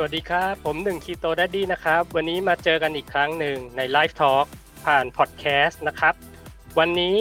[0.00, 4.46] สวัสดีครับ ผมหนึ่ง Keto Daddy นะครับ วันนี้มาเจอกันอีกครั้งหนึ่งใน live talk
[4.86, 6.14] ผ่านพอดแคสต์นะครับ
[6.78, 7.18] วันนี้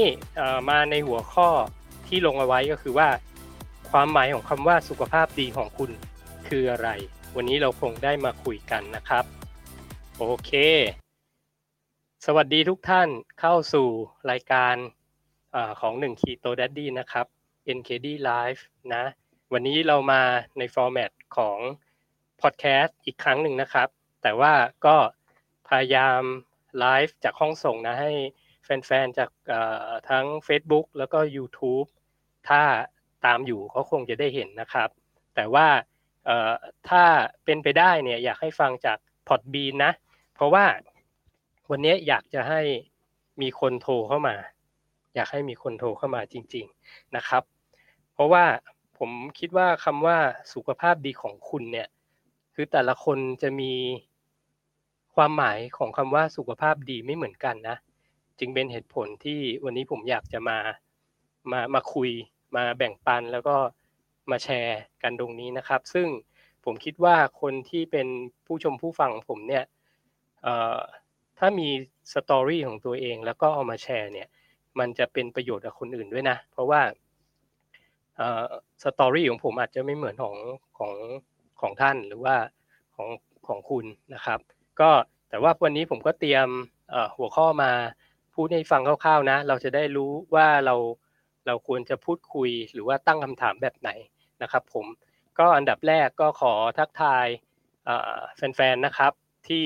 [0.70, 1.50] มาในหัวข้อ
[2.08, 3.10] ที่ลงเอาไว้ก็คือว่า
[3.92, 5.92] ความหมายของคำว่าสุขภาพดีของคุณ
[6.48, 6.90] คืออะไร
[7.36, 9.24] วันนี้เราคงได้มาคุยกันนะครับ
[10.18, 10.52] โอเค
[12.26, 13.10] สวัสดีทุกท่าน
[13.40, 13.88] เข้าสู่
[14.32, 14.76] รายการ
[15.56, 17.26] อของหนึ่งคีโตดัดดี้นะครับ
[17.78, 18.62] NKD Live
[18.94, 19.04] นะ
[19.54, 20.22] วันนี้เรามา
[20.58, 21.60] ใน format ของ
[22.42, 23.88] พอดแคสต์อีกครั้งหนึ่งนะครับ
[24.24, 24.54] แต่ว่า
[24.86, 24.98] ก็
[25.68, 26.22] พยายาม
[26.80, 28.12] ไลฟ์จากห้องส่งนะให้
[28.64, 29.30] แฟนๆจาก
[30.10, 31.88] ทั้ง Facebook แล้วก็ YouTube
[32.50, 32.62] ถ้า
[33.26, 34.90] ตามอยู่เขาคงจะได้เห็นนะครับ
[35.36, 35.68] แต่ว่า
[36.90, 37.04] ถ้า
[37.46, 39.92] เป็นไปได้เนี่ยอยากให้ฟังจาก Podbean นะ
[40.36, 40.66] เพราะว่า
[41.70, 42.62] วันนี้อยากจะให้
[43.42, 44.36] มีคนโทรเข้ามา
[45.16, 47.44] อยากให้มีคนโทรเข้ามาจริง ๆนะครับ
[48.14, 48.46] เพราะว่า
[48.98, 50.18] ผมคิดว่าคำว่า
[50.54, 51.88] สุขภาพดีของคุณเนี่ย
[52.60, 53.74] คือแต่ละคนจะมี
[55.16, 57.78] ความหมายของคำว่าสุขภาพดีไม่เหมือนกันนะ
[58.40, 60.58] จึงเป็นเหตุผลที่วันนี้ผมอยากจะมา
[61.52, 62.10] มามาคุย
[62.56, 63.56] มาแบ่งปันแล้วก็
[64.32, 66.08] มาแชร์กันตรงนี้นะครับ ซึ่ง
[66.66, 68.08] ผมคิดว่าคนที่เป็น
[68.46, 69.64] ผู้ชมผู้ฟังผมเนี่ย
[71.40, 71.70] ถ้ามี
[72.14, 74.28] สตอรี่ของตัวเองแล้วก็เอามาแชร์เนี่ย
[74.80, 76.82] มันจะเป็นประโยชน์กับคนอื่นด้วยนะ เพราะว่า
[78.84, 80.38] สตอรี่ของผมอาจจะไม่เหมือนของ
[80.80, 80.94] ของ
[81.62, 82.36] ของท่านหรือว่า
[82.96, 83.10] ของ
[83.48, 84.40] ของคุณนะครับ
[84.82, 84.92] ก็
[85.30, 86.48] แต่ว่าวันนี้ผมก็เตรียม
[87.18, 87.72] หัวข้อมา
[88.36, 90.76] พูดให้ฟังคร่าวๆนะ เราจะได้รู้ว่าเรา
[91.48, 93.90] เราควรจะพูดคุยหรือว่าตั้งคำถามแบบไหน
[94.42, 94.86] นะครับ ผม
[95.40, 97.28] ก็อันดับแรกก็ขอทักทาย
[98.36, 99.12] แฟนๆนะครับ
[99.48, 99.66] ที่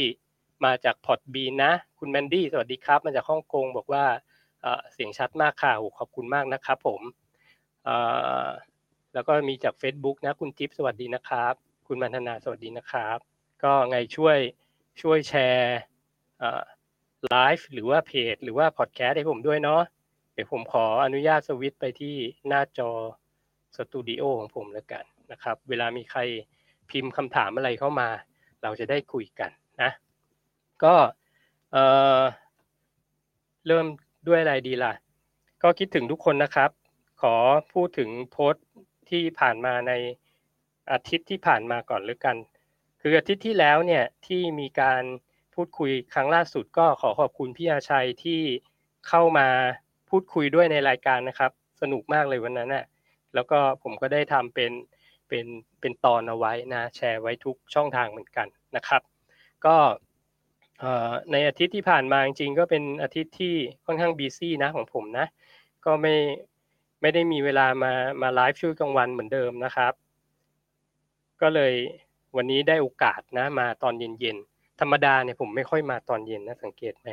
[0.66, 4.06] มาจากพอดบีนนะคุณแมนดี้สวัสดีครับ มาจากฮ่องกงบอกว่า
[4.94, 7.02] เสียงชัดมากค่ะขอบคุณมากนะครับ ผม
[9.14, 11.54] แล้วก็มีจาก Facebook นะ คุณจิ๊บสวัสดีนะครับ
[11.94, 13.18] คุณมันธนาสวัสดีนะครับ
[13.64, 14.38] ก็ไงช่วย
[15.02, 15.78] ช่วยแชร์
[17.28, 19.82] ไลฟ์หรือว่าเพจ หรือว่าพอดแคสต์ให้ผมด้วยเนาะ
[20.34, 22.16] เดี๋ยวผมขออนุญาตสวิตไปที่
[22.48, 22.92] หน้าจอ
[23.78, 26.20] สตูดิโอของผมแล้วกันนะครับ เวลามีใคร
[26.90, 28.10] พิมพ์คำถามอะไรเข้ามา
[28.64, 29.52] เราจะได้คุยกัน
[29.82, 29.92] นะ
[30.84, 30.96] ก็
[31.74, 33.86] เเริ่ม
[34.28, 34.94] ด้วยอะไรดีล่ะ
[35.64, 36.70] ก็คิดถึงทุกคนนะครับ
[37.22, 37.36] ขอ
[37.74, 38.66] พูดถึงโพสต์
[39.10, 39.94] ที่ผ่านมาใน
[40.92, 42.38] อาทิตย์ที่ผ่านมาก่อนหรือกัน
[43.02, 45.04] คืออาทิตย์ที่แล้วเนี่ยที่มีการ
[45.56, 48.42] พูดคุยครั้งล่าสุดก็ขอขอบคุณพี่อาชัยที่
[49.08, 49.48] เข้ามา
[50.10, 52.86] พูดคุยด้วยในรายการนะครับ สนุกมากเลยวันนั้นน่ะ
[53.34, 54.72] แล้วก็ผมก็ได้ทำเป็น
[55.28, 55.46] เป็น
[55.80, 59.02] เป็นตอนเอาไว้นะแชร์ไว้ทุกช่องทางเหมือนกันนะครับ
[59.66, 59.76] ก็
[61.32, 63.56] ในอาทิตย์ที่ผ่านมาจริงๆก็เป็นอาทิตย์ที่
[63.86, 65.28] ค่อนข้างบีซี่นะของผมนะ
[65.86, 66.16] ก็ไม่
[67.02, 69.94] ไม่ได้มีเวลามามาไลฟ์ช่วงกลางวันเหมือนเดิมนะครับ
[71.42, 71.74] ก็เลย
[72.36, 77.10] วันนี้ได้โอกาสนะมาตอนเย็นๆธรรมดาเนี่ยผมไม่ค่อยมาตอนเย็นนะสังเกตไหม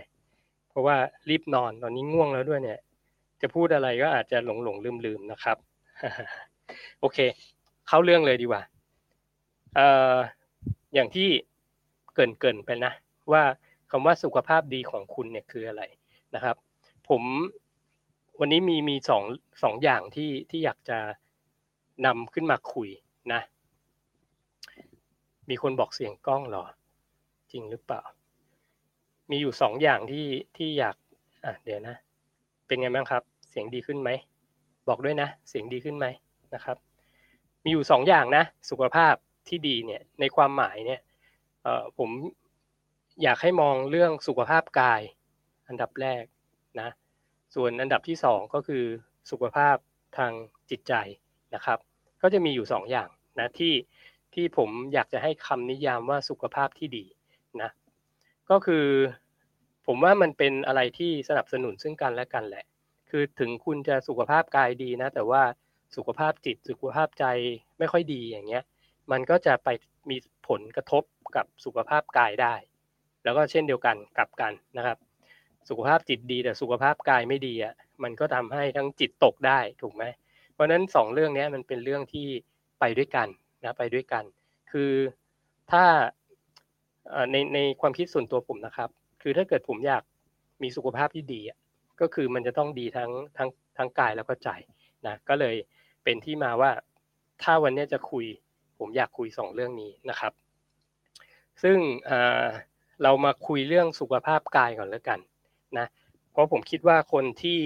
[0.68, 0.96] เพราะว่า
[1.28, 2.78] รีบนอนตอนนี้ง่วงแล้วด้วยเนี่ย
[3.40, 5.56] จะพูดอะไรก็อาจจะหลงหลงลืมลืมนะครับ
[7.00, 7.18] โอเค
[7.88, 8.62] เข้าเรื่องเลยดีกว่า
[9.74, 10.16] เอ่อ
[10.94, 11.28] อย่างที่
[12.14, 12.92] เกินเกินไปนะ
[13.32, 13.42] ว่า
[13.90, 15.82] คำว่าสุขภาพดีของคุณเนี่ยคืออะไร
[16.34, 16.56] นะครับ
[17.08, 17.22] ผม
[18.40, 19.22] วันนี้มีมีสอง
[19.62, 20.98] สองอย่างที่ที่อยากจะ
[22.06, 22.88] นำขึ้นมาคุย
[23.32, 23.40] นะ
[25.48, 26.64] มีคนบอกเสียงกล้องหรอ
[27.52, 28.02] จริงหรือเปล่า
[29.30, 30.26] มีอยู่สองอย่างที่
[30.56, 30.96] ที่อยาก
[31.44, 31.96] อะเดี๋ยวนะ
[32.66, 34.10] เป็นไงบ้างครับ เสียงดีขึ้นไหม
[34.88, 36.06] บอกด้วยนะ เสียงดีขึ้นไหม
[36.54, 36.76] นะครับ
[37.64, 39.14] มีอยู่สองอย่างนะ สุขภาพ
[39.48, 41.00] ที่ดีเนี่ย ในความหมายเนี่ย
[41.62, 42.10] เอ่อผม
[43.22, 45.02] อยากให้มองเรื่องสุขภาพกาย
[45.68, 46.24] อันดับแรก
[46.80, 46.88] นะ
[47.54, 48.84] ส่วนอันดับที่สองก็คือ
[49.30, 49.76] สุขภาพ
[50.16, 50.32] ทาง
[50.70, 50.94] จิตใจ
[51.54, 51.78] นะครับ
[52.22, 53.08] ก็จะมีอยู่สองอย่าง
[53.38, 53.72] นะที่
[54.34, 57.04] ที่ผมอยากจะให้คำนิยามว่าสุขภาพที่ดี
[57.62, 57.70] นะ
[58.50, 58.86] ก็คือ
[59.86, 62.64] ผมว่ามันเป็นอะไรที่สนับสนุนซึ่งกันและกันแหละ
[63.10, 65.42] คือถึงคุณจะสุขภาพกายดีนะ แต่ว่า
[65.96, 67.24] สุขภาพจิตสุขภาพใจ
[67.78, 68.64] ไม่ค่อยดีอย่างเงี้ย
[69.12, 69.68] มันก็จะไป
[70.10, 70.16] มี
[70.48, 71.02] ผลกระทบ
[71.36, 72.54] กับสุขภาพกายได้
[73.24, 74.98] แล้วก็เช่นเดียวกันกลับกันนะครับ
[75.68, 80.04] สุขภาพจิตดีแต่สุขภาพกายไม่ดีอะมันก็ทำให้ทั้งจิตตกได้ถูกไหม
[80.52, 82.26] เพราะฉะนั้นสองเรื่องนี้มันเป็นเรื่องที่
[82.80, 83.28] ไปด้วยกัน
[83.64, 84.24] นะไปด้วยกัน
[84.70, 84.92] คือ
[85.70, 85.84] ถ้า
[87.32, 88.90] ในในความคิดส่วนตัวผมนะครับ
[89.22, 90.02] คือถ้าเกิดผมอยาก
[90.62, 91.40] มีสุขภาพที่ดี
[92.00, 94.50] ก็คือมันจะต้องดีทั้งทั้งทั้งกายแล้วก็ใจ
[95.06, 95.54] นะก็เลย
[96.04, 96.70] เป็นที่มาว่า
[97.42, 98.24] ถ้าวันนี้จะคุย
[98.78, 100.32] ผมอยากคุยสองเรื่องนี้นะครับ
[101.62, 101.78] ซึ่ง
[103.02, 105.18] เรามาคุยเรื่องสุขภาพกายก่อนแล้วกัน
[105.78, 105.86] นะ
[106.30, 107.60] เพราะผมคิดว่าคนที่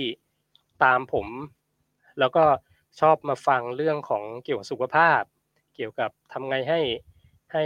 [0.84, 1.26] ตามผม
[2.18, 2.44] แล้วก็
[3.00, 5.20] ชอบมาฟังเรื่องของเกี่ยวกับสุขภาพ
[5.74, 6.80] เกี่ยวกับทำไงให้
[7.52, 7.64] ให้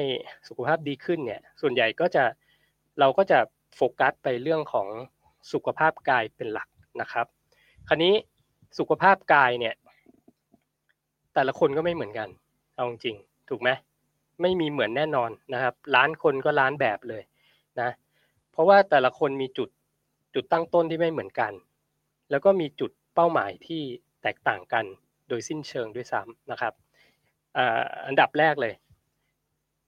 [0.49, 2.25] สุขภาพดีขึ้นเนี่ย ส่วนใหญ่ก็จะ
[3.01, 3.39] เราก็จะ
[3.77, 4.89] โฟกัสไปเรื่องของ
[5.53, 6.69] สุขภาพกายเป็นหลัก
[7.01, 7.27] นะครับ
[7.89, 8.15] คราวนี้
[8.79, 9.75] สุขภาพกายเนี่ย
[11.35, 12.29] แต่ละคนก็ไม่เหมือนกัน
[12.75, 13.17] เอาจริง
[13.49, 13.71] ถูกไหม
[14.43, 17.23] ไม่มีเหมือนแน่นอนนะครับ ล้านคนก็ล้านแบบเลย
[17.81, 17.91] นะ
[18.53, 19.69] เพราะว่าแต่ละคนมีจุด
[20.35, 21.53] จุดตั้งต้นที่ไม่เหมือนกัน
[22.31, 23.83] แล้วก็มีจุดเป้าหมายที่
[24.23, 24.85] แตกต่างกัน
[25.29, 26.73] โดยสิ้นเชิงด้วยซ้ำนะครับ
[28.07, 28.75] อันดับแรกเลย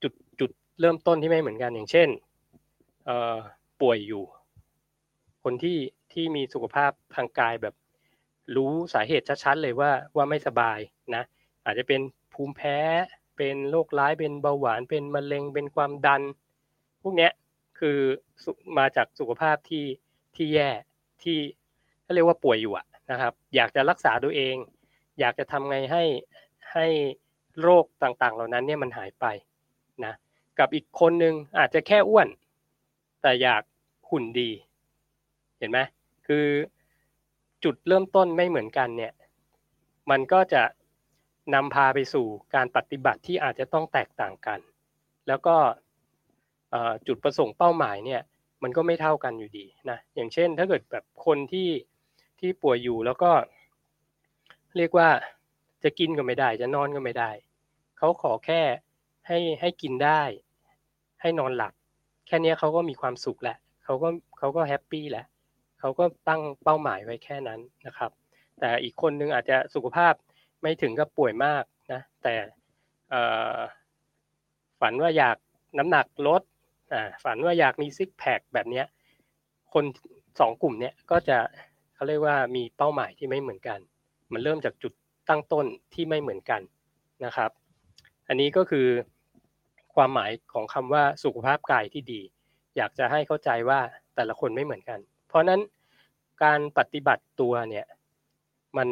[0.03, 0.51] จุดจุด
[0.81, 2.09] เริ่มต้นที่ไม่เหมือนกันอย่างเช่น
[3.81, 4.25] ป่วยอยู่
[5.45, 5.79] คนที่
[6.13, 7.75] ที่มีสุขภาพทางกายแบบ
[8.57, 10.79] รู้สาเหตุชัดๆเลยว่าว่าไม่สบาย
[11.15, 11.23] นะ
[11.65, 12.01] อาจจะเป็น
[12.33, 12.79] ภูมิแพ้
[13.37, 16.23] เป็นโรคร้ายเป็นเบาหวานเป็นมะเร็งเป็นความดัน
[17.03, 17.33] พวกเนี้ย
[17.79, 17.99] คือ
[18.79, 19.85] มาจากสุขภาพที่
[20.37, 20.71] ที่แย่
[21.23, 21.39] ที่
[22.03, 22.73] เขาเรียกว่าป่วยอยู่
[23.11, 24.57] นะครับ อยากจะรักษาตัวเอง
[25.21, 26.05] อยากจะทำไงให้
[26.73, 26.87] ให้
[27.63, 29.27] โรคต่างๆ เหล่านั้นเนี่ยมันหายไป
[30.05, 30.15] นะ
[30.59, 32.29] กับอีกคนหนึ่งอาจจะแค่อ้วน
[33.23, 33.63] แต่อยาก
[34.11, 34.51] หุ่นดี
[35.59, 35.79] เห็นไหม
[36.27, 36.47] คือ
[37.65, 39.13] จุดเริ่มต้นไม่เหมือนกันเนี่ย
[40.11, 40.63] มันก็จะ
[41.55, 44.61] นำพาไปสู่การปฏิบัติที่อาจจะต้องแตกต่างกัน
[45.29, 45.57] แล้วก็
[47.07, 48.23] จุดประสงค์เป้าหมายเนี่ย
[48.63, 51.69] มันก็ไม่เท่ากันอยู่ดีนะอย่างเช่น ถ้าเกิดแบบคนที่
[52.41, 53.33] ที่ป่วยอยู่แล้วก็
[54.77, 55.09] เรียกว่า
[55.85, 57.31] จะกินก็ไม่ได้ จะนอนก็ไม่ได้
[57.99, 58.61] เขาขอแค่
[59.27, 60.23] ให้ให้กินได้
[61.21, 61.73] ให้นอนหลับ
[62.27, 64.09] แค่นี้เขาก็มีความสุขแหละเขาก็
[64.39, 65.25] เขาก็แฮปปี้แหละ
[65.81, 68.11] เขาก็ตั้งเป้าหมายไว้แค่นั้นนะครับ
[68.61, 70.15] แต่อีกคนนึงอาจจะสุขภาพ
[70.63, 72.35] ไม่ถึงกับป่วยมากนะแต่
[74.81, 75.37] ฝันว่าอยาก
[75.79, 76.43] น้ำหนักลด
[77.25, 78.83] ฝันว่าอยากมีซิกแพคแบบนี้
[79.75, 79.85] คน
[80.41, 81.39] สองกลุ่มเนี้ยก็จะ
[81.95, 83.79] เขาเรียกว่ามีเป้าหมายที่ไม่เหมือนกัน
[84.33, 84.93] มันเริ่มจากจุด
[85.29, 86.61] ตั้งต้นที่ไม่เหมือนกัน
[87.25, 87.51] นะครับ
[88.29, 88.87] อันนี้ก็คือ
[89.95, 92.21] ความหมายของคำว่าสุขภาพกายที่ดี
[92.77, 93.81] อยากจะให้เข้าใจว่า
[94.17, 94.99] แต่ละคนไม่เหมือนกัน
[95.29, 95.61] เพราะนั้น
[96.45, 97.87] การปฏิบัติตัวเนี่ย
[98.77, 98.89] มัน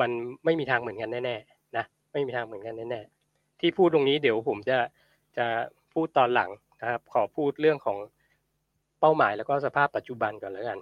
[0.00, 0.10] มัน
[0.44, 4.78] ไม่มีทางเหมือนกันแน่ๆนะไม่มีทางเหมือนกันแน่ๆที่พูดตรงนี้เดี๋ยวผมจะ
[5.36, 5.46] จะ
[5.94, 6.50] พูดตอนหลัง
[6.80, 7.98] นะครับขอพูดเรื่องของ
[9.00, 10.78] เป้าหมายแล้วก็สภาพปัจจุบันก่อนแล้วกัน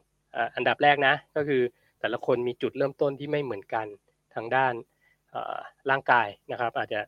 [0.56, 1.62] อันดับแรกนะก็คือ
[2.00, 3.86] แต่ละคนมีจุดเริ่มต้นที่ไม่เหมือนกัน
[4.34, 4.74] ทางด้าน
[5.90, 7.00] ร่างกายนะครับ อาจจะ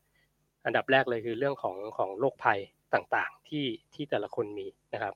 [0.65, 2.61] อันดับแรกเลยคือเรื่องของของโรคภัย
[2.95, 5.15] ต่างๆที่ที่แต่ละคนมีนะครับ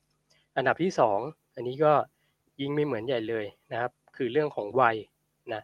[0.57, 0.91] อันดับที่
[1.23, 1.93] 2 อันนี้ก็
[2.61, 4.95] ยิ่งไม่เหมือนใหญ่เลยนะครับ คือเรื่องของวัย
[5.53, 5.61] นะ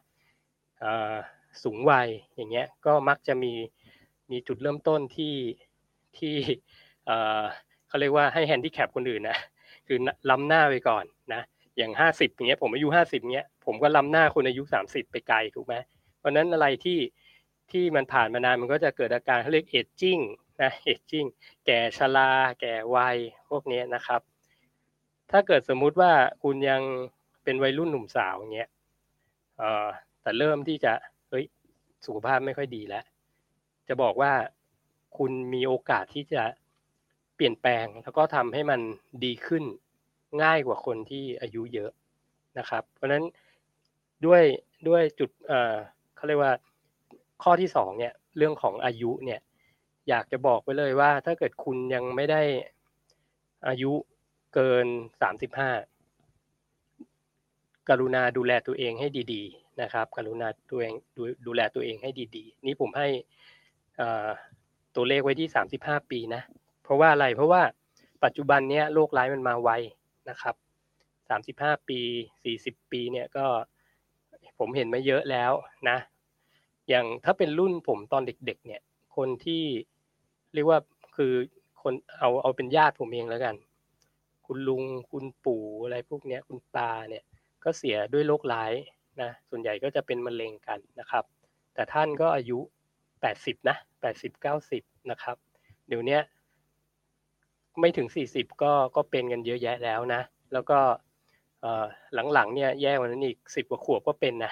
[1.63, 3.53] สูงวัยอย่างเงี้ยก็มักจะมี
[4.31, 5.35] มีจุดเริ่มต้นที่
[6.17, 6.35] ที่
[7.87, 9.37] เขาเรียกว่าให้แฮนดิแคปคนอื่นนะ
[9.87, 9.97] คือ
[10.29, 11.41] ล้ำหน้าไปก่อนนะ
[11.77, 15.75] อย่างห้าสิบอย่างเงี้ยผมอายุห้าสิบเงี้ยผมก็ล้ำหน้าคนอายุสามสิบไปไกลถูกไหม
[16.19, 16.97] เพราะนั้นอะไรที่
[17.73, 20.19] ที่มันผ่านมานานมันก็จะเกิดอาการเขาเรียกเอจจิ้ง
[20.61, 21.25] นะเอจจิ้ง
[21.65, 23.17] แก่ชราแก่วัย
[23.49, 24.21] พวกนี้นะครับ
[25.31, 26.11] ถ้าเกิดสมมุติว่า
[26.43, 26.81] คุณยัง
[27.43, 28.69] เป็นวัยรุ่นหนุ่มสาวอย่างเงี้ย
[30.21, 30.93] แต่เริ่มที่จะ
[31.29, 31.45] เฮ้ย
[32.05, 33.03] สุขภาพไม่ค่อยดีแล้ว
[33.87, 34.33] จะบอกว่า
[35.17, 36.43] คุณมีโอกาสที่จะ
[37.35, 38.81] เปลี่ยนแปลงแล้วก็ทำให้มัน
[39.25, 39.63] ดีขึ้น
[40.43, 41.91] ง่ายกว่าคนที่อายุเยอะ
[42.57, 43.23] นะครับ เพราะฉะนั้น
[44.25, 44.43] ด้วย
[44.87, 45.75] ด้วยจุดเอ่อ
[46.15, 46.53] เขาเรียกว่า
[47.43, 49.39] ข้อที่สองเนี่ยเรื่องของอายุเนี่ย
[50.09, 52.41] อยากจะบอกไปเลยว่าถ้าเกิดคุณยังไม่ได้
[53.67, 53.91] อายุ
[54.53, 54.85] เกิน
[55.21, 55.69] สามสิบห้า
[57.89, 63.07] กรุณาดูแลตัวเองให้ดีๆนะครับ กรุณาตัวเองดูดูแลตัวเองให้ดีๆ นี่ผมให้
[64.95, 66.41] ตัวเลขไว้ที่สามสิบห้าปีนะ
[66.83, 67.61] เพราะว่าอะไรเพราะว่า
[68.23, 69.69] ปัจจุบันเนี้ยโรคร้ายมันมาไว
[70.29, 70.55] นะครับ
[71.29, 71.99] สามสิบห้าปี
[72.43, 73.45] สี่สิบปีเนี่ยก็
[74.59, 75.51] ผมเห็นมาเยอะแล้ว
[75.89, 75.97] นะ
[76.89, 78.81] อย่างถ้าเป็นรุ่นผมตอนเด็ก ๆ เนี่ย
[79.15, 79.63] คนที่
[80.53, 80.79] เรียกว่า
[81.15, 81.33] คือ
[81.81, 83.55] คนเอาเอาเป็นญาติผมเองแล้วกัน
[84.45, 87.23] คุณลุงคุณปู่อะไรพวกเนี้ย คุณตาเนี่ย
[87.63, 88.73] ก็เสียด้วยโรคร้าย
[89.21, 91.23] นะส่วนใหญ่ก็จะเป็นมะเร็งกันนะครับ
[91.73, 92.59] แต่ท่านก็อายุ
[93.13, 94.31] 80 นะ 80
[94.65, 95.37] 90 นะครับ
[95.87, 96.19] เดี๋ยวนี้
[97.79, 100.21] ไม่ถึง 40 ก็ก็เป็นกันเยอะแยะแล้วนะ
[100.53, 100.79] แล้วก็
[102.33, 104.51] หลังๆเนี่ยแย่กว่านั้นอีก 10 กว่าขวบก็เป็นนะ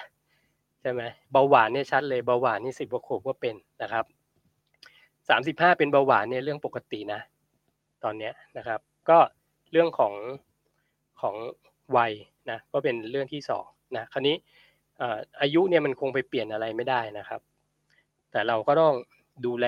[0.80, 4.04] ใช่ไหมเบาหวานเนี่ยชัดเลยเบาหวานนี่10กว่าขวบก็เป็นนะครับ
[5.66, 7.20] 35เป็นเบาหวานเนี่ยเรื่องปกตินะ
[8.04, 9.18] ตอนนี้นะครับ ก็
[9.72, 10.14] เรื่องของ
[11.20, 11.36] ของ
[11.96, 12.12] วัย
[12.50, 13.66] นะก็เป็นเรื่องที่สอง
[13.96, 14.36] นะคราวนี้
[15.40, 17.40] อายุเนี่ยมันคงไปเปลี่ยนอะไรไม่ได้นะครับ
[18.30, 18.94] แต่เราก็ต้อง
[19.46, 19.66] ดูแล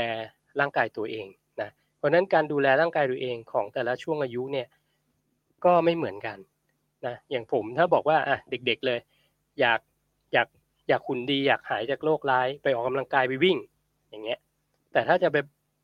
[0.60, 1.26] ร่างกายตัวเอง
[1.60, 4.66] นะเพราะนั้นการดูแลร่างกายตัวเองของแต่ละช่วงอายุเนี่ย
[5.64, 6.38] ก็ไม่เหมือนกัน
[7.06, 9.00] นะอย่างผมถ้าบอกว่าอะเด็กๆเลย
[9.60, 9.80] อยาก
[10.90, 13.58] อยากขุนดีอยากหายจากโรคร้ายไปออกกำลังกายไปวิ่ง
[14.10, 14.38] อย่างเงี้ย
[14.92, 15.36] แต่ถ้าจะไป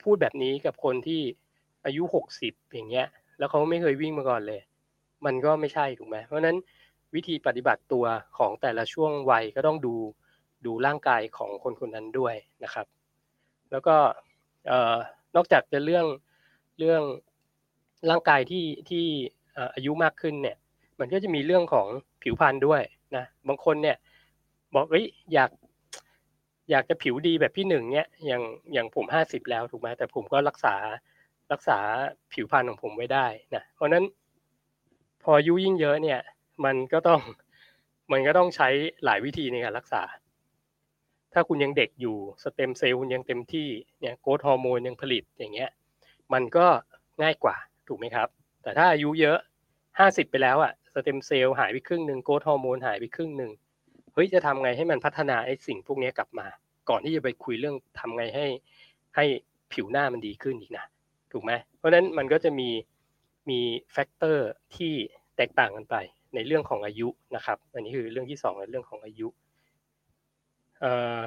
[0.02, 1.20] พูดแบบนี้กับคนที่
[1.84, 3.06] อายุหกสิบอย่างเงี้ย
[3.38, 4.60] แล้วเขาไม่เคยวิ่งมาก่อนเลย
[5.26, 6.56] มันก็ไม่ใช่ถูกไหมเพราะนั้น
[7.14, 8.04] วิธีปฏิบัติตัว
[8.38, 9.94] ของแต่ละช่วงวัยก็ต้องดู
[10.66, 12.34] ดูร่างกายของคนคนนั้นด้วย
[12.64, 12.86] นะครับ
[13.70, 13.96] แล้วก็
[15.36, 16.06] นอกจากจะเรื่อง
[16.78, 17.02] เรื่อง
[18.10, 19.04] ร่างกายที่ที่
[19.74, 20.56] อายุมากขึ้นเนี่ย
[21.00, 21.86] มันก็จะมีเรื่องของ
[22.22, 22.82] ผิวพรรณด้วย
[23.16, 23.96] นะ บางคนเนี่ย
[24.76, 25.50] บอกเอ้ยอยาก
[26.70, 28.42] อยากจะผิวดีแบบพี่หนึ่งเนี่ยอย่าง
[28.72, 30.74] อย่างผมห้าสิบแล้วถูกไหมแต่ผมก็รักษา
[31.52, 31.78] รักษา
[32.32, 34.04] ผิวพรรณของผมไว้ได้นะเพราะนั้น
[35.22, 36.20] พออายุยิ่งเยอะเนี่ย
[36.64, 37.20] มันก็ต้อง
[38.12, 38.68] มันก็ต้องใช้
[39.04, 40.02] หลายวิธีในการรักษา
[41.32, 43.68] ถ้าคุณยังเด็กอยู่ stem cell คุณยังเต็มที่
[44.00, 45.70] เนี่ย growth hormone ยังผลิตอย่างเงี้ย
[46.32, 46.66] มันก็
[47.22, 47.56] ง่ายกว่า
[47.88, 48.28] ถูกไหมครับ
[48.62, 49.38] แต่ถ้าอายุเยอะ
[49.98, 53.52] ห้าสิบไปแล้วอะ stem cell หายไปครึ่งหนึ่ง growth hormone หายไปครึ่งหนึ่ง
[54.16, 56.46] เฮ้ยจะทำไงให้มันพัฒนาไอ้สิ่งพวกนี้กลับมา
[56.88, 58.46] ก่อนที่จะไปคุยเรื่องทำไงให้
[59.16, 59.24] ให้
[59.72, 60.84] ผิวหน้ามันดีขึ้นอีกนะ
[61.32, 62.68] ถูกไหมเพราะฉะนั้นมันก็จะมี
[63.50, 63.60] มี
[63.92, 64.92] แฟกเตอร์ที่
[65.36, 65.96] แตกต่างกันไป
[66.34, 69.28] ในเรื่องของอายุนะครับอันนี้คือเรื่องที่สองในเรื่องของอายุ
[70.80, 71.20] เอ่อ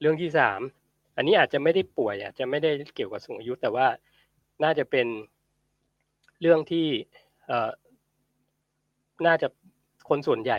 [0.00, 0.60] เรื่องที่สาม
[1.16, 3.86] อันนี้อาจจะไม่ได้ป่วยอาจจะไม่ได้เกี่ยวกับสูงอายุ แต่ว่า
[4.64, 5.06] น่าจะเป็น
[6.40, 6.86] เรื่องที่
[7.46, 7.70] เอ่อ
[9.26, 9.48] น่าจะ
[10.08, 10.58] คนส่วนใหญ่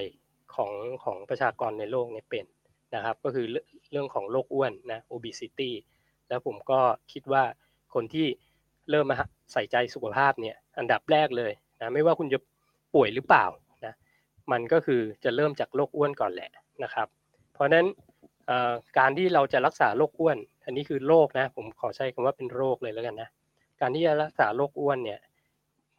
[0.55, 0.72] ของ
[1.03, 2.46] ของประชากรในโลกเนี่ยเป็น
[2.96, 3.46] นะครับ ก็คือ
[3.91, 5.72] เรื่องของโรคอ้วนนะ obesity
[6.29, 6.79] แล้วผมก็
[7.12, 7.43] คิดว่า
[7.93, 8.27] คนที่
[8.89, 9.17] เริ่มมา
[9.53, 12.39] ใส่ใจสุขภาพเนี่ยอันดับแรกเลยนะไม่ว่าคุณจะ
[12.96, 13.46] ป่วยหรือเปล่า
[13.86, 13.93] นะ
[14.51, 16.50] มันก็คือจะเริ่มจากโรคอ้วนก่อนแหละ
[16.84, 17.08] นะครับ
[17.53, 17.86] เพราะฉะนั้น
[18.98, 23.29] การที่เราจะรักษาโรคอ้วน อันนี้คือโรคนะผมขอใช้คำว่าเป็นโรคเลยแล้วกันนะ
[23.81, 25.20] การที่จะรักษาโรคอ้วนเนี่ย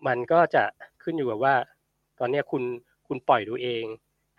[0.07, 0.65] มันก็จะ
[1.03, 1.55] ขึ้นอยู่กับว่า
[2.19, 2.63] ตอนนี้คุณ
[3.09, 3.85] คุณปล่อยตัวเอง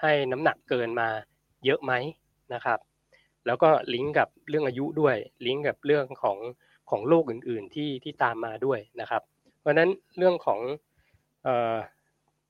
[0.04, 1.10] ให้น้ำหนักเกินมา
[1.66, 1.94] เยอะไหม
[2.54, 2.80] นะครับ
[3.46, 6.38] แล้วก็ลิงก์กับเรื่องอายุด้วย ลิงก์กับเรื่องของ
[6.90, 9.22] ของโรคอื่น ๆ ที่ที่ตามมาด้วยนะครับ
[9.60, 10.60] เพราะฉะนั้นเรื่องของ
[11.48, 11.50] อ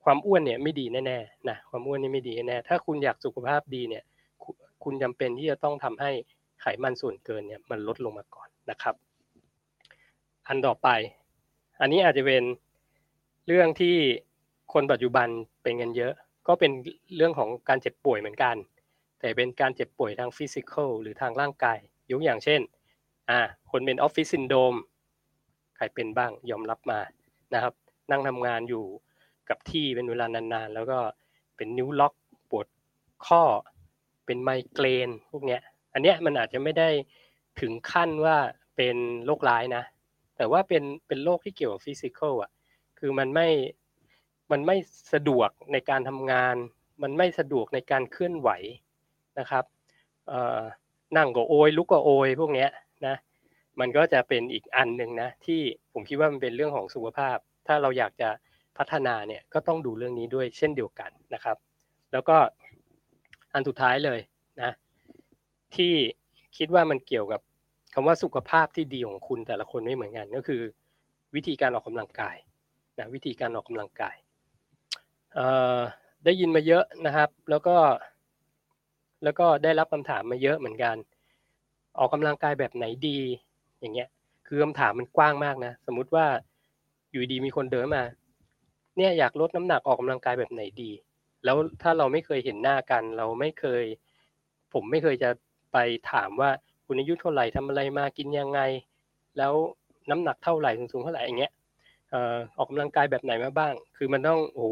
[0.04, 4.04] ความอ้วนเนี่ยไม่ดีแน่ๆนะความอ้วนนี่ไม่ดีแน่ถ้าคุณอยากสุขภาพดีเนี่ย
[4.84, 6.12] คุณจำเป็นที่จะต้องทำให้
[6.62, 8.96] ไขมันส่วนเกินเนี่ยมันลดลงมาก่อนนะครับ
[10.48, 10.88] อันต่อไป
[11.82, 12.44] อันนี้อาจจะเป็น
[13.48, 13.96] เรื่องที่
[14.74, 15.28] คนปัจจุบัน
[15.64, 16.14] เป็นกันเยอะ
[16.48, 16.72] ก็เป็น
[17.16, 18.56] เรื่องของการเจ็บป่วยเหมือนกัน
[19.20, 21.78] แต่เป็นการเจ็บป่วยทาง physical หรือทางร่างกาย
[22.12, 22.62] ยกอย่างเช่น
[23.30, 23.40] อ่า
[23.72, 24.74] คนเป็น office syndrome
[25.76, 27.00] ใครเป็นบ้างยอมรับมา
[27.54, 27.74] นะครับ
[28.12, 28.86] นั่งทำงานอยู่
[29.50, 31.00] กับที่เป็นเวลานานๆ แล้วก็
[31.56, 32.14] เป็นนิ้วล็อก
[32.50, 32.68] ปวด
[33.28, 33.44] ข้อ
[34.26, 35.62] เป็นไมเกรนพวกเนี้ย
[35.94, 36.90] อันเนี้ยมันอาจจะไม่ได้
[37.62, 38.38] ถึงขั้นว่า
[38.76, 39.84] เป็นโรคร้ายนะ
[40.38, 42.52] แต่ว่าเป็นเป็นโรคที่เกี่ยวกับฟิสิกอลอะ
[43.00, 43.48] คือมันไม่
[44.54, 44.78] มันไม่
[45.14, 46.56] สะดวกในการทำงาน
[47.04, 48.50] มันไม่สะดวกในการเคลื่อนไหว
[49.40, 49.66] นะครับ
[51.18, 52.68] นั่งก็โอยลุกก็โอยพวกนี้
[53.08, 53.16] นะ
[53.80, 55.62] มันก็จะเป็นอีกอันหนึ่งนะที่
[55.94, 58.30] ผมคิดว่ามันเป็นเรื่องของสุขภาพ ถ้าเราอยากจะ
[58.78, 61.58] พัฒนาเนี่ยก็ต้องดูเรื่องนี้ด้วยเช่นเดียวกันนะครับ
[62.12, 62.38] แล้วก็
[63.54, 64.20] อันสุดท้ายเลย
[64.62, 64.72] นะ
[65.76, 65.94] ที่
[66.58, 67.42] คิดว่ามันเกี่ยวกับ
[67.94, 70.62] คำว่าสุขภาพที่ดีของคุณแต่ละคนไม่เหมือนกัน ก็คือ
[71.36, 72.36] วิธีการออกกำลังกาย
[73.00, 74.16] นะวิธีการออกกำลังกาย
[76.25, 77.75] ได้ยินมาเยอะนะครับ แล้วก็
[79.24, 80.96] แล้วก็ได้รับคำถามมาเยอะเหมือนกัน
[81.98, 83.20] ออกกำลังกายแบบไหนดี
[83.80, 84.10] อย่างเงี้ย
[84.48, 86.25] คือคำถามมันกว้างมากนะ สมมุติว่า
[87.12, 88.04] อยู่ดีมีคนเดินมา
[88.98, 90.92] เนี่ยอยากลดน้ำหนักออกกำลังกายแบบไหนดี
[91.44, 93.84] แล้วถ้าเราไม่เคยเห็นหน้ากัน เราไม่เคย
[94.74, 95.30] ผมไม่เคยจะ
[95.74, 95.78] ไป
[96.12, 96.50] ถามว่า
[96.86, 98.60] คุณอายุเท่าไหร่ทำอะไรมากินยังไง
[99.38, 99.54] แล้ว
[100.10, 101.54] น้ำหนักเท่าไหร่สูงเท่าไหร่อย่างเงี้ย
[102.58, 104.70] ออกกำลังกายแบบไหนมาบ้าง คือมันต้องโอ้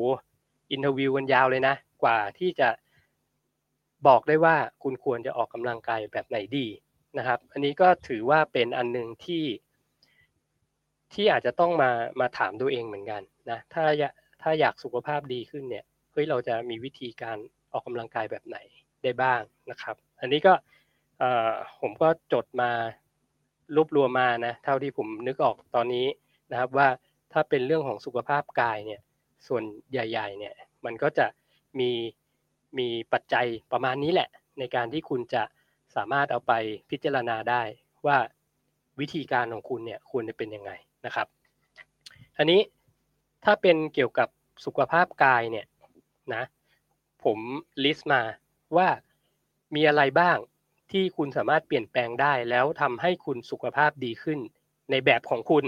[0.72, 2.70] อินเทอร์วิวกันยาวเลยนะ กว่าที่จะ
[4.08, 6.68] บอกได้ว่าคุณควรจะออกกำลังกายแบบไหนดี
[7.18, 9.44] นะครับ อันนี้ก็ถือว่าเป็นอันหนึ่งที่
[11.13, 13.84] ที่อาจจะต้องมามาถามตัวเองเหมือนกันนะถ้า
[14.42, 17.38] ถ้าอยากสุขภาพดีขึ้นเนี่ยเฮ้ยเราจะมีวิธีการ
[17.74, 18.58] ออกกำลังกายแบบไหน
[19.04, 20.54] ได้บ้างนะครับ อันนี้ก็
[21.82, 22.72] ผมก็จดมา
[23.75, 26.08] รวบรวมมานะเท่าที่ผมนึกออกตอนนี้
[26.51, 26.88] นะครับว่า
[27.34, 29.01] ถ้าเป็นเรื่องของสุขภาพกายเนี่ย
[29.48, 30.55] ส่วนใหญ่ ๆ เนี่ย
[30.86, 31.25] มันก็จะ
[31.79, 31.91] มี
[32.77, 34.29] มีปัจจัยประมาณนี้แหละ
[34.60, 35.43] ในการที่คุณจะ
[35.95, 36.53] สามารถเอาไป
[36.89, 37.62] พิจารณาได้
[38.05, 38.17] ว่า
[39.00, 40.71] วิธีการของคุณเนี่ยควรจะเป็นยังไง
[41.05, 41.27] นะครับ
[42.38, 42.62] อันนี้
[43.43, 44.29] ถ้าเป็นเกี่ยวกับ
[44.65, 45.67] สุขภาพกายเนี่ย
[46.33, 46.43] นะ
[47.24, 47.39] ผม
[47.83, 48.21] ลิสต์มา
[48.77, 48.88] ว่า
[49.75, 50.38] มีอะไรบ้าง
[50.91, 54.39] ที่คุณสามารถเปลี่ยนแปลงได้แล้วทำให้คุณสุขภาพดีขึ้น
[54.91, 55.65] ในแบบของคุณ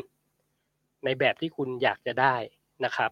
[1.06, 2.36] ในแบบที่คุณอยากจะได้
[2.86, 3.12] นะครับ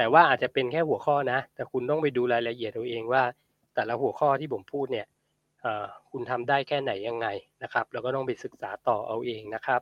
[0.00, 3.22] แต่ว่าอาจจะเป็นแค่หัวข้อนะ แต่คุณต้องไปดูรายละเอียดตัวเองว่า
[3.74, 5.06] แต่ละหัวข้อที่ผมพูดเนี่ย
[6.10, 7.26] คุณทำได้แค่ไหนยังไง
[7.62, 9.80] นะครับ แล้วก็ต้องไปศึกษาต่อเอาเองนะครับ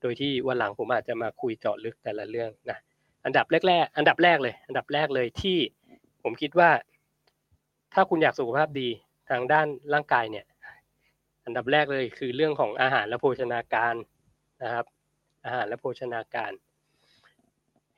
[0.00, 2.78] โดยที่วันหลังผมอาจจะมาคุยเจาะลึกแต่ละเรื่องนะ
[3.24, 5.58] อันดับแรกๆอันดับแรกเลย อันดับแรกเลยที่
[6.22, 6.70] ผมคิดว่า
[7.94, 8.88] ถ้าคุณอยากสุขภาพดี
[9.30, 10.46] ทางด้านร่างกายเนี่ย
[11.44, 13.94] อันดับแรกเลยคือเรื่องของอาหารและโภชนาการ
[14.62, 14.86] นะครับ
[15.44, 16.52] อาหารและโภชนาการ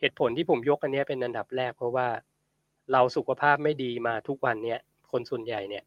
[0.02, 2.08] เหตุผลที่ผมยกอันนี้เป็นอันดับแรกเพราะว่า
[2.92, 4.80] เราสุขภาพไม่ดีมาทุกวันเนี่ย
[5.10, 5.84] คนส่วนใหญ่เนี่ย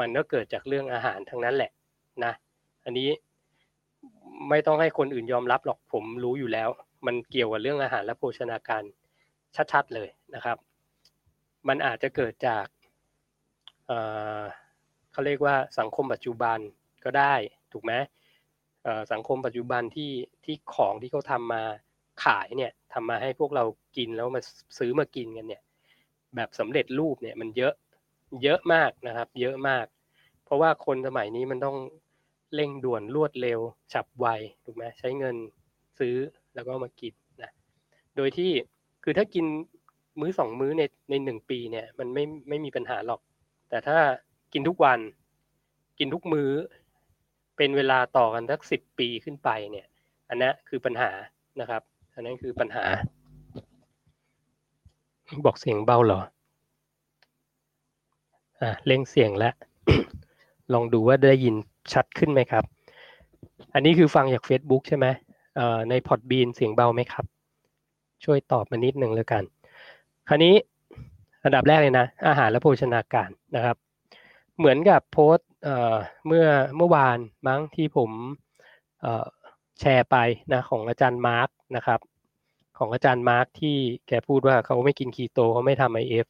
[0.00, 1.70] มันก็เกิดจากเรื่องอาหารทั้งนั้นแหละ
[2.24, 2.32] นะ
[2.84, 3.08] อันนี้
[4.48, 6.68] ไม่ต้องให้คนอื่นยอมรับหรอกผมรู้อยู่แล้ว
[7.06, 8.82] มันเกี่ยวกับเรื่องอาหารและโภชนาการ
[9.72, 10.56] ชัดๆเลยนะครับ
[11.68, 12.66] มันอาจจะเกิดจาก
[13.86, 16.58] เเขาเรียกว่าสังคมปัจจุบัน
[17.04, 17.34] ก็ได้
[17.72, 17.92] ถูกไหม
[19.12, 20.12] สังคมปัจจุบันที่
[20.44, 21.62] ที่ของที่เขาทามา
[22.24, 23.64] ขายเนี่ยทำมาให้พวกเรา
[23.96, 24.40] กินแล้วมา
[24.78, 25.62] ซื้อมากินกันเนี่ย
[26.36, 27.74] แบบสำเร็จรูปเนี่ยมันเยอะ
[28.42, 29.86] เยอะมากนะครับ เยอะมาก
[30.44, 31.76] เพราะว่าคนสมัยนี้มันต้อง
[32.54, 33.60] เร่งด่วนรวดเร็ว
[33.92, 34.26] ฉับไว
[34.64, 35.36] ถูกไหมใช้เงิน
[35.98, 36.16] ซื้อ
[36.54, 37.50] แล้วก็มากินนะ
[38.16, 38.50] โดยที่
[39.04, 39.46] คือถ้ากิน
[40.20, 43.20] มื้อสองมื้อในในหนึ่งปีเนี่ย มันไม่ไม่มีปัญหาหรอก
[43.68, 43.98] แต่ถ้า
[44.52, 45.00] กินทุกวัน
[45.98, 46.50] กินทุกมื้อ
[47.56, 49.86] เป็นเวลาต่อกันสักสิบปีขึ้นไปเนี่ย
[50.28, 51.10] อันนั้คือปัญหา
[51.60, 51.82] นะครับ
[52.18, 52.84] อันนั้นคือปัญหา
[55.46, 56.20] บอกเสียงเบาเหรอ
[58.62, 59.54] อะเล่งเสียงแล้ว
[60.72, 61.54] ลองดูว่าได้ยิน
[61.92, 62.64] ชัดขึ้นไหมครับ
[63.74, 65.06] อันนี้คือฟังจาก Facebook ใช่ไหม
[65.56, 67.26] เอ่อในพอดบีนเสียงเบาไหมครับ
[68.24, 69.42] ช่วยตอบมานิดหนึ่งแล้วกัน
[70.28, 70.54] คราวนี้
[71.44, 73.76] อันดับแรกเลยนะ อาหารและโภชนาการนะครับ
[74.58, 78.10] เหมือนกับโพสต์เอ่อเมื่อเมื่อวานมั้งที่ผม
[79.00, 79.26] เอ่อ
[79.80, 80.16] แชร์ไป
[80.52, 82.00] นะของอาจารย์มาร์กนะครับ
[82.78, 83.76] ของอาจารย์มาร์กที่
[84.08, 86.26] แกพูดว่าเขาไม่กินคีโตเขาไม่ทำ IF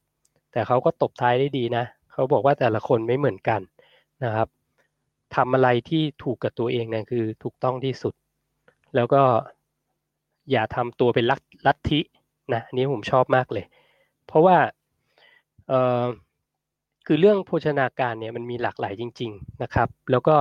[0.53, 3.61] แต่เขาก็ตบท้ายได้ดีนะเขาบอกว่าแต่ละคนไม่เหมือนกัน
[4.25, 4.49] นะครับ
[5.37, 8.15] ทำอะไรที่ถูกกับตัวเองเนี่ยคือถูกต้องที่สุด
[8.95, 9.23] แล้วก็
[10.51, 12.01] อย่าทำตัวเป็นลัท ลัทธิ
[12.55, 13.65] นะอันนี้ผมชอบมากเลย
[14.27, 14.57] เพราะว่า
[15.69, 16.05] เออ
[17.07, 20.37] คือเรื่องโภชนาการเนี่ยมันมีหลากหลายจริง ๆนะครับ แล้วก็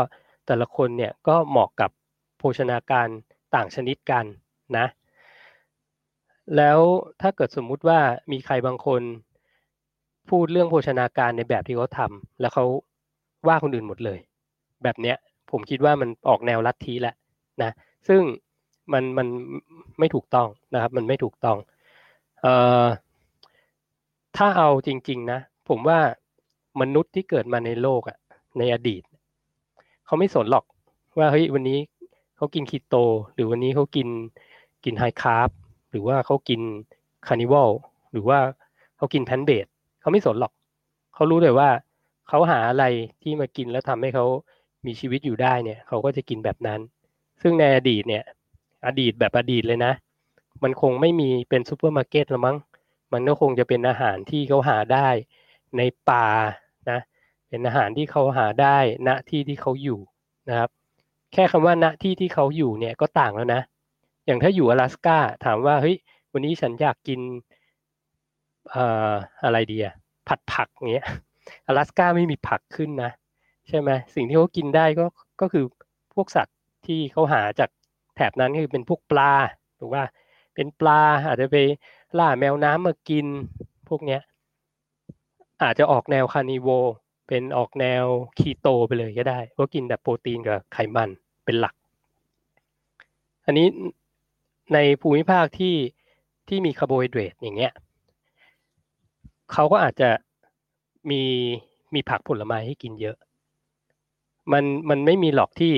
[0.47, 1.91] แต่ละคนเนี่ยก็เหมาะกับ
[2.37, 3.07] โภชนาการ
[3.55, 4.25] ต่างชนิดกัน
[4.77, 4.85] นะ
[6.55, 6.79] แล้ว
[7.21, 7.99] ถ้าเกิดสมมุติว่า
[8.31, 9.01] มีใครบางคน
[10.29, 12.65] พูดเรื่องโภชนาการในแบบที่เขาทำแล้วเขา
[13.47, 14.19] ว่าคนอื่นหมดเลย
[14.83, 15.17] แบบเนี้ย
[15.51, 17.15] ผมคิดว่ามันออกแนวลัทธิแหละ
[17.63, 17.71] นะ
[18.07, 18.21] ซึ่ง
[18.93, 19.27] มันมัน
[19.99, 21.57] ไม่ถูกต้องนะครับ มันไม่ถูกต้อง
[22.41, 22.85] เอ่อ
[24.37, 25.99] ถ้าเอาจริง ๆ นะ ผมว่า
[26.81, 28.17] มนุษย์ที่เกิดมาในโลกอะ
[28.57, 29.03] ในอดีต
[30.05, 30.65] เขาไม่สนหรอก
[31.17, 31.77] ว่าเฮ้ยวันนี้
[32.37, 32.95] เขากินคีโต
[33.33, 34.07] หรือวันนี้เขากิน
[34.83, 35.49] กิน high carb
[35.91, 36.61] หรือว่าเขากิน
[37.27, 37.69] carnivore
[38.11, 38.39] หรือว่า
[38.97, 39.65] เขากิน plant-based
[40.01, 40.53] เขาไม่สนหรอก
[41.13, 41.69] เขารู้เลยว่า
[42.29, 42.85] เขาหาอะไร
[43.21, 44.25] ที่มากินแล้วทำให้เขา
[44.85, 46.79] มีชีวิตอยู่ได้เนี่ยเขาก็จะกินแบบนั้น
[47.41, 48.23] ซึ่งในอดีตเนี่ย
[48.87, 49.93] อดีตแบบอดีตเลยนะ
[50.63, 52.57] มันคงไม่มีเป็นซูเปอร์มาร์เก็ตหรือมั้ง
[53.13, 55.07] มันก็คงจะเป็นอาหารที่เขาหาได้
[55.77, 56.27] ในป่า
[56.89, 56.99] นะ
[57.49, 59.99] เป็นอาหารที่เขาหาได้ณที่ที่เขาอยู่
[60.49, 60.69] นะครับ
[61.33, 63.61] แค่คำว่าณที่ที่เขาอยู่เนี่ยก็ต่างแล้วนะ
[64.25, 65.95] อย่างถ้าอยู่อลาสกาถามว่าเฮ้ย
[66.33, 67.19] วันนี้ฉันอยากกิน
[68.71, 69.13] เอ่อ
[69.43, 69.93] อะไรดีอะ
[70.27, 71.05] ผัดผักเงี้ย
[71.67, 73.11] อลาสกาไม่มีผักขึ้นนะ
[73.67, 75.05] ใช่ไหมสิ่งที่เขากินได้ก็
[75.41, 75.65] ก็คือ
[76.13, 77.69] พวกสัตว์ที่เขาหาจาก
[78.15, 79.33] แถบนั้นคือเป็นพวกปลา
[79.79, 80.03] ถูกว่า
[80.55, 81.57] เป็นปลาอาจจะไป
[82.19, 83.25] ล่าแมวน้ำมากิน
[83.89, 84.21] พวกเนี้ย
[85.63, 86.69] อาจจะออกแนวคานิโว
[87.27, 88.05] เป็นออกแนว
[88.39, 91.09] คีโตไปเลยก็ได้เพราะกินแบบโปรตีนกับไขมัน
[91.45, 91.75] เป็นหลัก
[93.45, 93.67] อันนี้
[94.73, 95.75] ในภูมิภาคที่
[96.47, 97.73] ที่มีคาร์โบไฮเดรตอย่างเงี้ย
[99.51, 100.09] เขาก็อาจจะ
[101.09, 101.21] มี
[101.93, 103.17] มีผักผลไม้ให้กินเยอะ
[104.51, 105.73] มันมันไม่มีหรอกที่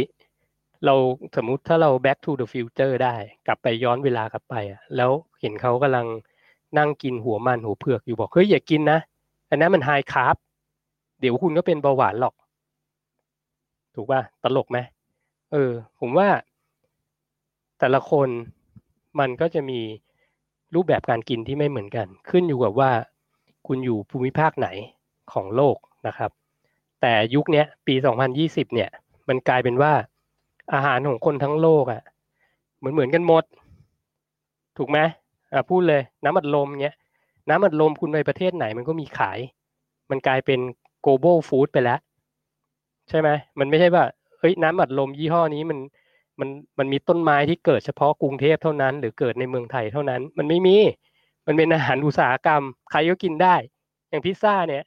[0.85, 0.95] เรา
[1.35, 3.15] สมมุติถ้าเรา back to the future ได้
[3.47, 6.07] กลับไปย้อนเวลากลับไปอะแล้วเห็นเขากำลัง
[6.77, 8.99] นั่งกินหัวมันหัวเผือกอยู่บอกเฮ้ยอย่ากินนะ
[9.49, 10.36] อันนั้นมัน high carb
[11.19, 12.34] เดี๋ยวคุณก็เป็นเบาหวานหรอก
[13.95, 14.77] ถูกป่ะตลกไหม
[15.51, 16.27] เออ ผมว่า
[17.79, 18.29] แต่ละคน
[19.19, 19.79] มันก็จะมี
[20.75, 22.91] รูปแบบการกินที่ไม่เหมือนกัน ขึ้นอยู่กับว่า
[23.67, 24.67] คุณอยู่ภูมิภาคไหน
[25.34, 25.77] ของโลก
[26.08, 26.32] นะครับ
[27.01, 27.95] แต่ยุคนี้ปี
[28.36, 28.89] 2020 เนี่ย
[29.29, 29.93] มันกลายเป็นว่า
[30.73, 32.01] อาหารของคนทั้งโลกอะ่ะ
[32.77, 33.43] เหมือนเหมือนกันหมด
[34.77, 34.99] ถูกไหม
[35.53, 36.95] อ่าพูดเลยน้ำอัดลมเนี้ย
[37.49, 39.39] น้ำอัดลมคุณไปประเทศไหนมันก็มีขาย
[40.10, 40.60] มันกลายเป็น
[41.05, 41.99] global food ไปแล้ว
[43.09, 44.03] ใช่ไหมมันไม่ใช่ว่า
[44.39, 45.79] เฮ้ยน้ำอัดลมยี่ห้อนี้มัน
[46.39, 50.77] มันมันมีต้นไม้ที่เกิดเฉพาะกรุงเทพเท่านั้น หรือเกิดในเมืองไทยเท่านั้น มันไม่มี
[51.47, 53.55] มันเป็นอาหารอุตสาหกรรม ใครก็กินได้
[54.09, 54.83] อย่างพิซซ่าเนี่ย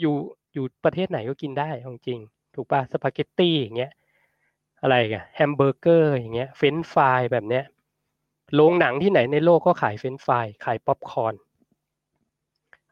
[0.00, 0.16] อยู่
[0.54, 2.18] อยู่ประเทศไหนก็กินได้ของจริง
[2.54, 3.92] ถูกป่ะสปาเกตตี้อย่างเงี้ย
[4.82, 7.64] อะไรกันแฮมเบอร์เกอร์อย่างเงี้ยเฟรนฟรายแบบเนี้ย
[8.54, 11.34] โรงหนังที่ไหนในโลกก็ขายเฟรนฟรายขายป๊อปคอร์น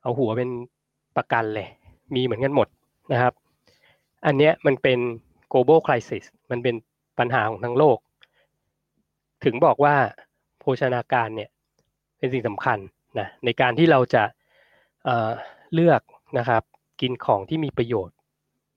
[0.03, 0.51] เอาหัวเป็น
[1.17, 1.69] ประกันเลย
[2.15, 2.69] มีเหมือนกันหมด
[3.13, 3.33] นะครับ
[4.27, 4.99] อันเนี้ยมันเป็น
[5.53, 6.75] global crisis มันเป็น
[7.19, 7.99] ปัญหาของทั้งโลก
[9.45, 9.95] ถึงบอกว่า
[10.59, 11.51] โภชนาการเนี่ย
[12.19, 12.79] เป็นสิ่งสำคัญ
[13.19, 14.23] นะในการที่เราจะ
[15.05, 16.03] เเลือก
[16.39, 16.63] นะครับ
[17.01, 18.17] กินของที่มีประโยชน์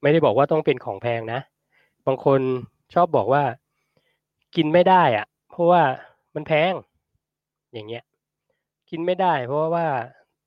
[0.02, 1.40] ไม่ได้บอกว่าต้องเป็นของแพงนะ
[2.08, 2.40] บางคน
[2.94, 3.44] ชอบบอกว่า
[4.56, 5.82] กินไม่ได้อะเพราะว่า
[6.36, 6.74] มันแพง
[7.74, 8.04] อย่างเงี้ย
[8.90, 9.86] กินไม่ได้ เพราะว่า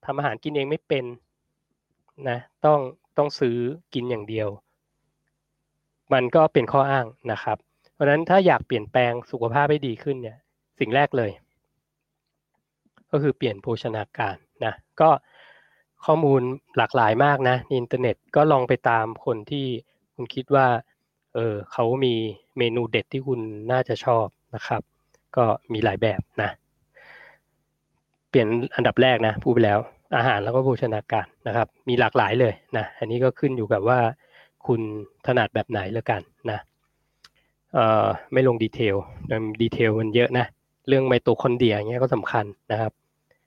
[0.04, 1.04] ทำอาหารกินเองไม่เป็น
[2.28, 2.80] นะต้อง
[3.16, 3.56] ต้องซื้อ
[3.94, 4.48] กินอย่างเดียว
[6.12, 7.58] มันก็เป็นข้ออ้างนะครับ
[7.92, 10.38] เพราะฉะนั้นถ้าอยากเปลี่ยนแปลงสุขภาพให้ดีขึ้นเนี่ย
[10.78, 11.30] สิ่งแรกเลย
[13.10, 15.10] ก็คือเปลี่ยนโภชนาการนะก็
[16.04, 16.42] ข้อมูล
[16.76, 19.66] หลากหลายมากนะในอินเทอร์เน็ตก็ลองไปตามคนที่
[20.14, 20.66] คุณคิดว่า
[21.34, 22.14] เออเขามี
[22.58, 23.40] เมนูเด็ดที่คุณ
[23.72, 24.82] น่าจะชอบนะครับ
[25.36, 26.50] ก็มีหลายแบบนะ
[28.28, 29.78] เปลี่ยนอันดับแรกนะพูดไปแล้ว
[30.16, 33.98] อาหารแล้วก็โภชนาการนะครับ มีหลากหลายเลยนะ อันนี้ก็ขึ้นอยู่กับว่า
[34.66, 34.80] คุณ
[35.26, 36.58] ถนัดแบบไหนแล้วกันนะ
[37.72, 38.96] เอ่อไม่ลง detail
[39.62, 40.46] detail มันเยอะนะ
[40.88, 42.92] เรื่องไมโตคอนเดรียเงี้ยก็สำคัญนะครับ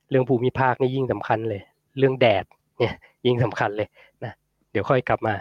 [0.10, 1.62] เรื่องภูมิภาคนี่ยิ่งสำคัญเลย
[1.98, 2.45] เรื่องแดด
[2.80, 2.93] เนี่ย
[3.26, 3.88] ยิ่งสำคัญเลย
[4.24, 4.34] นะ
[4.72, 5.34] เดี๋ยวค่อยกลับมา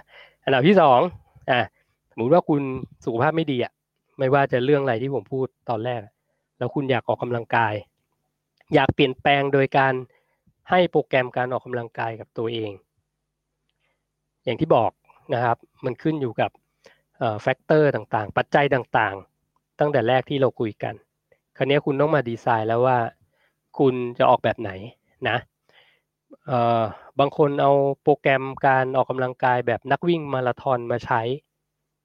[0.45, 1.01] อันดับที่สอง
[1.51, 1.61] อะส
[2.19, 2.63] มมติว่าคุณ
[3.05, 3.73] สุขภาพไม่ดีอะ
[4.19, 6.01] ไม่ว่าจะเรื่องอะไรที่ผมพูดตอนแรก
[6.59, 7.75] แล้วคุณอยากออกกำลังกาย
[8.75, 9.95] อยากเปลี่ยนแปลงโดยการ
[10.71, 12.73] ให้โปรแกรมการออกกำลังกายกับตัวเอง
[14.45, 14.91] อย่างที่บอก
[15.35, 16.51] นะครับ มันขึ้นอยู่กับ
[17.43, 20.95] factor ต่างๆ ปัจจัยต่างๆ ตั้งแต่แรกที่เราคุยกัน
[21.57, 22.99] คราวนี้คุณต้องมาดีไซน์แล้วว่า
[23.79, 24.71] คุณจะออกแบบไหน
[25.29, 25.37] นะ
[27.19, 31.21] บางคนเอาโปรแกรมการออกกำลังกายแบบนักวิ่งมาราธอนมาใช้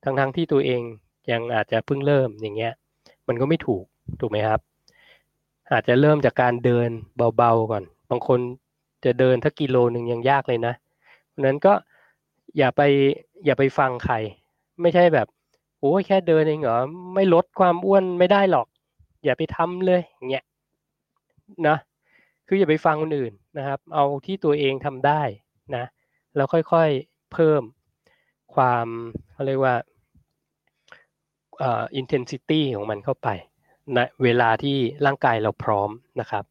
[0.04, 0.82] ทั้งๆทที่ตัวเอง
[1.32, 2.74] ยังอาจจะเพิ่งเริ่มอย่างเงี้ย
[3.28, 3.86] มันก็ไม่ถูก
[4.20, 4.60] ถูกไหมครับ
[5.72, 6.90] อาจจะเริ่มจากการเดิน
[7.38, 8.40] เบาๆก่อน บางคน
[9.06, 10.74] จะเดินถ้ากิโลหนึ่งยังยากเลยนะ
[11.30, 11.74] เพราะนั้นก็
[12.58, 12.82] อย่าไป
[13.46, 14.16] อย่าไปฟังใคร
[14.82, 15.28] ไม่ใช่แบบ
[15.80, 16.78] โอ้แค่เดินเองเหรอ
[17.16, 18.68] ไม่ลดความอ้วนไม่ได้หรอก
[19.24, 20.46] อย่าไปทำเลยเงี้ย
[21.68, 21.78] นะ
[22.48, 25.22] คืออย่าไปฟังคนอื่นนะครับ เอาที่ตัวเองทำได้
[25.76, 25.86] นะ
[26.36, 27.62] แล้วค่อยๆเพิ่ม
[28.56, 28.88] ความ
[29.34, 29.76] เขาเรียกว่า
[31.62, 33.30] อ่า intensity ของมันเข้าไป
[33.98, 36.44] นะเวลาที่ร่างกายเราพร้อมนะครับ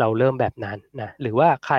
[0.00, 1.76] เราเริ่มแบบนั้นนะหรือว่าใคร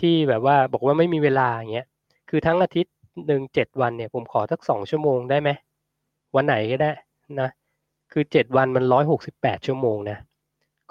[0.00, 1.86] ที่แบบว่าบอกว่าไม่มีเวลาอย่างเงี้ย
[2.28, 2.94] คือทั้งอาทิตย์
[3.26, 5.50] หนึ่งเจ็ดวันเนี่ยผมขอสักสองชั่วโมงได้ไหม
[6.36, 6.90] วันไหนก็ได้
[7.40, 7.48] นะ
[8.12, 10.18] คือเจ็ดวันมันร้อยหกสิบแปดชั่วโมงนะ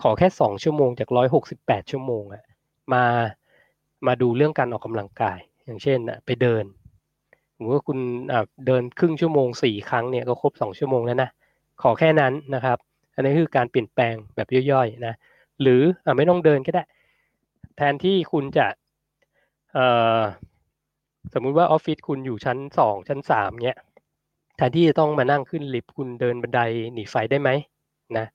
[0.02, 2.44] ขอแค่สองชั่วโมงจากร้อยหกสิบแปดชั่วโมงอะ
[2.94, 3.04] มา
[4.08, 6.66] มาดูเรื่องการออกกำลังกาย อย่างเช่นไปเดิน
[7.56, 8.00] ผมว่าคุณ
[8.68, 11.30] เดินครึ่งชั่วโมงสี่ครั้งเนี่ยก็ครบสองชั่วโมงแล้วนะ
[11.82, 12.78] ขอแค่นั้นนะครับ
[13.16, 15.14] อันนี้คือการเปลี่ยนแปลงแบบย่อยๆนะ
[15.62, 16.84] หรืออไม่ต้องเดินก็ได้
[17.78, 18.68] แทนที่คุณจะ
[21.34, 23.80] สมมุติว่าออฟฟิศคุณอยู่ชั้นสองชั้นสามเนี่ย
[24.58, 26.60] แทนที่จะต้องมานั่งขึ้นลิฟต์คุณเดินบันได
[26.94, 27.50] หนีไฟได้ไหม
[28.18, 28.26] นะ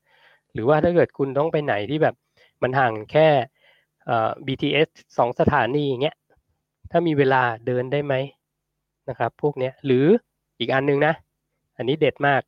[0.53, 2.15] หรือว่าถ้าเกิดคุณต้องไปไหนที่แบบ
[2.63, 3.29] มันห่างแค่
[4.47, 6.17] BTS สองสถานีอย่างเงี้ย
[6.91, 8.15] ถ้ามีเวลาเดินได้ไหม
[9.09, 10.07] นะครับ พวกเนี้ยหรือ
[10.59, 11.15] อีกอันนึงนะ
[11.77, 12.43] อันนี้เด็ดมาก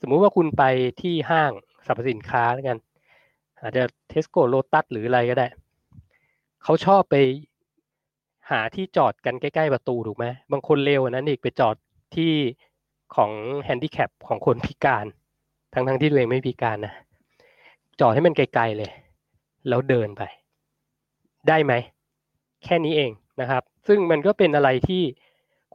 [0.00, 0.64] สมมุติว่าคุณไป
[1.00, 1.52] ที่ห้าง
[1.86, 2.78] สรรพสินค้าแล้วกัน
[3.62, 5.46] อาจจะเทสโก้โลตัสหรืออะไรก็ได้
[6.62, 7.16] เขาชอบไป
[8.50, 11.76] หาที่จอดกันใกล้ๆประตูถูกไหมบางคนเลวกว่านั้นอีกไปจอด
[12.14, 12.32] ที่
[13.16, 15.06] ของแฮนดิแคปของคนพิการ
[15.72, 16.94] ทั้งๆที่ตัวเองไม่พิการนะ
[18.00, 18.90] จอดให้มันไกลๆเลย
[19.68, 20.22] แล้วเดินไป
[21.48, 21.72] ได้ไหม
[22.64, 25.02] แค่นี้เองนะครับ ซึ่งมันก็เป็นอะไรที่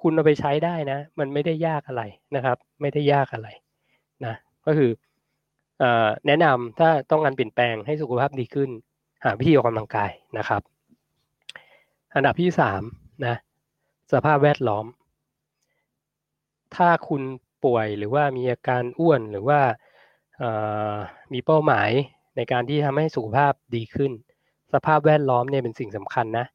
[0.02, 2.04] คุณเอาไปใช้ได้นะ มันไม่ได้ยากอะไร
[2.36, 3.50] นะครับ ไม่ได้ยากอะไร
[4.26, 4.34] นะ
[4.66, 4.92] ก็คือ
[6.28, 8.70] แนะนำถ้าต้องการเปลี่ยนแปลงให้สุขภาพดีขึ้น
[9.24, 10.62] หาวิธีออกกำลังกายนะครับ
[12.16, 12.82] อันดับที่สาม
[13.26, 13.36] นะ
[14.14, 14.86] สภาพแวดล้อม
[16.76, 17.22] ถ้าคุณ
[17.66, 19.60] ป่วยหรือว่ามีอาการอ้วนหรือว่า
[21.34, 21.90] มีเป้าหมาย
[22.38, 24.12] ในการที่ทำให้สุขภาพดีขึ้น
[24.74, 26.46] สภาพแวดล้อมเนี่ยเป็นสิ่งสำคัญนะ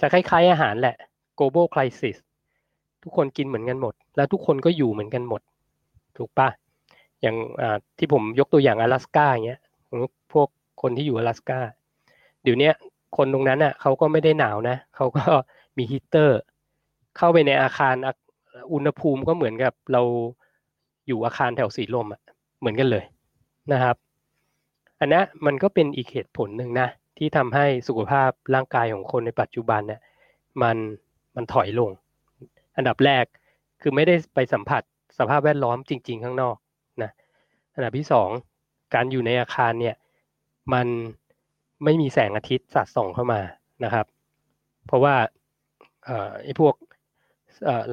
[0.00, 0.96] จะคล้ายๆอาหารแหละ
[1.38, 2.16] global crisis
[3.02, 5.42] ทุกคนกินเหมือนกันหมด แล้วทุกคนก็อยู่เหมือนกันหมด
[6.18, 6.48] ถูกปะ
[7.23, 7.35] อย่าง
[7.97, 9.61] ที่ผมยกตัวอย่าง阿拉斯กาอย่างเงี้ย
[10.33, 10.47] พวก
[10.81, 11.59] คนที่อยู่阿拉斯กา
[12.43, 12.71] เดี๋ยวนี้
[13.17, 15.23] คนตรงนั้นอ่ะเขาก็ไม่ได้หนาวนะเขาก็
[15.77, 16.39] มีฮีเตอร์
[17.17, 17.95] เข้าไปในอาคาร
[18.73, 20.01] อุณหภูมิก็เหมือนกับเรา
[21.07, 22.21] อยู่อาคารแถวสีลมอ่ะ
[22.59, 23.05] เหมือนกันเลย
[23.71, 23.95] นะครับ
[24.99, 30.01] อันนี้มันก็เป็นอีกเหตุผลหนึ่งนะ ที่ทำให้สุขภาพร่างกายของคนในปัจจุบันเนี่ย
[30.61, 30.77] มัน
[31.35, 31.91] มันถอยลง
[32.75, 33.25] อันดับแรก
[33.81, 34.81] คือไม่ได้ไปสัมผัส
[35.19, 36.55] สภาพแวดล้อมจริง ๆ ข้างนอก
[37.74, 38.28] อันดับที่สอง
[38.94, 39.96] การอยู่ในอาคารเนี่ย
[40.72, 40.86] มัน
[41.84, 43.40] ไม่มีแสงอาทิตย์สาดส่องเข้ามา
[43.84, 44.06] นะครับ
[44.86, 45.14] เพราะว่า
[46.44, 46.74] ไอ้พวก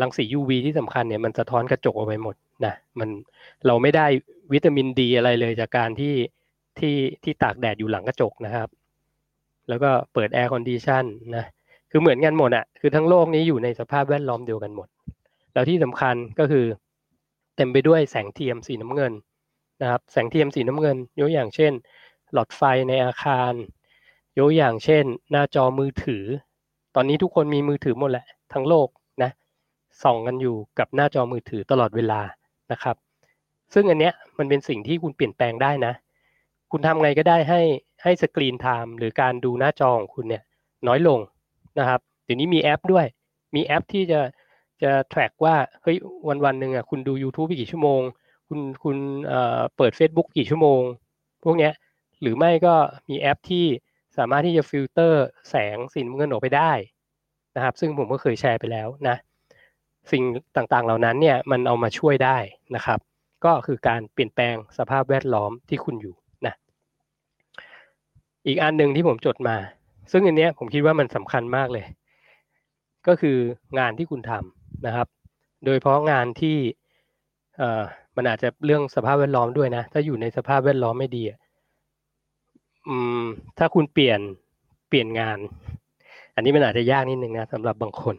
[0.01, 3.09] รังสี UV ที่สำคัญเนี่ยมันสะท้อนกระจกออกไปหมดนะมัน
[3.67, 4.05] เราไม่ได้
[4.53, 6.15] วิตามินดีอะไรเลยจากการที่
[6.79, 8.69] ที่ที่ตากแดดอยู่หลังกระจกนะครับ
[9.69, 11.45] แล้วก็เปิด air condition นะ
[11.91, 14.87] คือเหมือนกันหมดอะคือทั้งโลกนี้อยู่ในสภาพแวดล้อมเดียวกันหมด
[15.53, 16.65] แล้วที่สำคัญก็คือ
[17.55, 19.13] เต็มไปด้วยแสงเทียมสีน้ำเงิน
[19.81, 21.71] นะครับแสงเทียมสีน้ำเงิน ยกอย่างเช่น
[22.33, 23.53] หลอดไฟในอาคาร
[24.39, 26.23] ยกอย่างเช่น หน้าจอมือถือ
[26.95, 28.87] ตอนนี้ทุกคนมีมือถือหมดแหละทั้งโลก
[29.23, 29.31] นะ
[30.03, 32.21] ส่องกันอยู่กับหน้าจอมือถือตลอดเวลา
[32.71, 32.95] นะครับ
[33.73, 35.93] ซึ่งอันเนี้ยมันเป็นสิ่งที่คุณเปลี่ยนแปลงได้นะ
[36.71, 37.61] คุณทำไงก็ได้ให้
[38.03, 40.43] ให้ screen time หรือการดูหน้าจอของคุณเนี่ย
[40.87, 41.19] น้อยลง
[41.79, 43.05] นะครับเดี๋ยวนี้มีแอปด้วย
[43.55, 44.21] มีแอปที่จะ
[44.83, 48.01] จะ track ว่าเฮ้ยวันวันหนึ่งอะคุณดู YouTube ไปกี่ชั่วโมง
[48.53, 48.97] คุณคุณ
[49.77, 50.81] เปิด Facebook กี่ชั่วโมง
[51.43, 51.73] พวกเนี้ย
[52.21, 52.75] หรือไม่ก็
[53.09, 53.65] มีแอปที่
[54.17, 56.71] สามารถที่จะฟิลเตอร์แสงสีน้ำเงินออกไปได้
[57.55, 59.15] นะครับ ซึ่งผมก็เคยแชร์ไปแล้วนะ
[60.11, 60.23] สิ่ง
[60.55, 62.37] ต่างๆเหล่านั้นเนี่ยมันเอามาช่วยได้
[62.75, 62.99] นะครับ
[63.45, 66.53] ก็คือการเปลี่ยนแปลงสภาพแวดล้อมที่คุณอยู่นะ
[68.47, 69.57] อีกอันหนึ่งที่ผมจดมา
[70.11, 71.85] ซึ่งอันเนี้ยผมคิดว่ามันสำคัญมากเลย
[73.07, 73.37] ก็คือ
[73.79, 75.07] งานที่คุณทำนะครับ
[75.65, 76.57] โดยเพราะงานที่
[77.57, 77.83] เอ่อ
[78.15, 81.23] มันอาจจะเรื่องสภาพแวดล้อมด้วยนะ ถ้าอยู่ในสภาพแวดล้อมไม่ดี
[82.87, 83.23] อืม
[83.57, 84.19] ถ้าคุณเปลี่ยน
[84.89, 85.37] เปลี่ยนงาน
[86.35, 88.15] อันนี้มันอาจจะยากนิดนึงนะสำหรับบางคน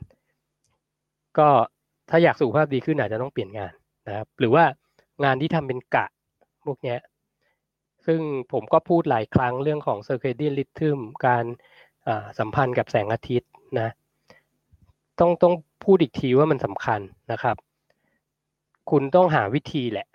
[1.39, 1.49] ก็
[2.11, 3.73] ถ้าอยากสุขภาพดีขึ้นอาจจะต้องเปลี่ยนงาน
[4.09, 4.65] นะครับ หรือว่า
[5.25, 6.07] งานที่ทำเป็นกะ
[6.65, 6.97] พวกนี้
[8.07, 8.21] ซึ่ง
[8.53, 11.45] ผมก็พูดหลายครั้งเรื่องของ circadian rhythm การ
[12.39, 13.51] สัมพันธ์กับแสงอาทิตย์
[13.81, 13.89] นะ
[15.21, 17.01] ต้องต้องพูดอีกทีว่ามันสำคัญ
[17.33, 17.57] นะครับ
[18.91, 20.07] คุณต้องหาวิธีแหละ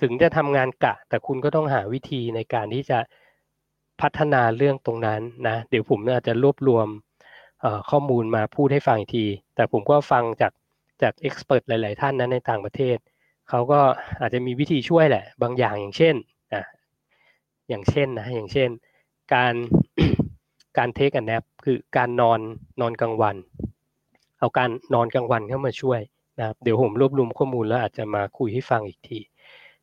[0.00, 2.98] ถึงจะทำงานกะ แต่คุณก็ต้องหาวิธีในการที่จะ
[4.00, 6.88] พัฒนาเรื่องตรงนั้นนะ เดี๋ยวผมอาจจะรวบรวม
[7.90, 10.52] ข้อมูลมาพูดให้ฟังอีกที แต่ผมก็ฟังจาก
[11.02, 12.96] จากเอ็กซ์เพรสหลาย ๆ ท่านนั้นในต่างประเทศ
[13.48, 13.80] เขาก็
[14.20, 16.14] อาจจะมีวิธีช่วยแหละ บางอย่างอย่างเช่น
[16.52, 16.64] อะ
[17.68, 18.70] อย่างเช่นนะอย่างเช่น
[19.34, 19.54] การ
[20.78, 22.40] การเทคแอนแนปคือการนอน
[22.80, 23.36] นอนกลางวัน
[24.38, 26.00] เอาการนอนกลางวันเข้ามาช่วย
[26.40, 29.18] นะครับเดี๋ยวผมรวบรวมข้อมูลแล้วอาจจะมาคุยให้ฟังอีกที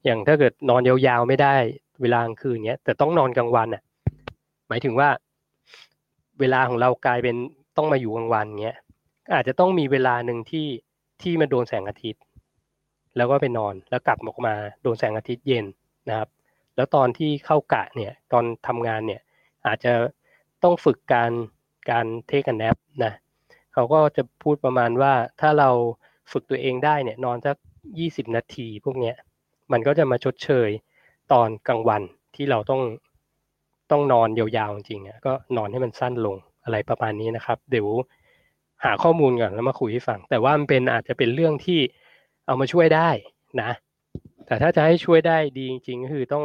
[0.06, 1.56] อย่างถ้าเกิดนอนยาวๆไม่ได้
[2.02, 3.84] เวลากลางคืนเนี้ย แต่ต้องนอนกลางวันอะ
[4.68, 5.10] หมายถึงว่า
[6.40, 7.36] เวลาของเรากลายเป็น
[7.78, 8.78] ต้องมาอยู่กลางวันเงี้ย
[9.36, 10.68] อาจจะต้องมีเวลาหนึ่งที่
[11.22, 12.22] ที่มาโดนแสงอาทิตย์
[13.18, 15.66] แล้วก็ไปนอนแล้วกลับออกมาโดนแสงอาทิตย์เย็น
[16.10, 16.30] นะครับ
[16.76, 19.22] แล้วตอนที่เข้ากะเนี่ย ตอนทำงานเนี่ย
[19.68, 19.94] อาจจะ
[20.64, 21.32] ต้องฝึกการ
[21.90, 23.14] การเทคแอนแนปนะ
[23.74, 25.70] เขาก็จะพูดประมาณว่าถ้าเรา
[26.32, 27.56] ฝึกตัวเองได้เนี่ยนอนสัก
[28.00, 29.16] ยี่สิบนาที พวกเนี้ย
[29.72, 30.70] มันก็จะมาชดเชย
[31.32, 32.02] ตอนกลางวัน
[32.36, 32.82] ที่เราต้อง
[33.92, 37.88] ต้องนอนยาวๆจริงๆก็นอนให้มันสั้นลงอะไรประมาณนี้นะครับ เดี๋ยว
[38.84, 41.80] หาข้อมูลก่อนแล้วมาคุยให้ฟัง แต่ว่ามันเป็นอาจจะเป็นเรื่องที่
[42.46, 43.10] เอามาช่วยได้
[43.62, 43.72] นะ
[44.46, 46.44] แต่ถ้าจะให้ช่วยได้ดีจริงๆก็คือต้อง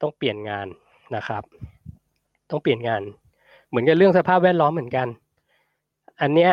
[0.00, 0.66] ต้องเปลี่ยนงาน
[1.16, 1.42] นะครับ
[2.50, 3.02] ต้องเปลี่ยนงาน
[3.68, 5.08] เหมือนกับเรื่องสภาพแวดล้อมเหมือนกัน
[6.20, 6.52] อันเนี้ย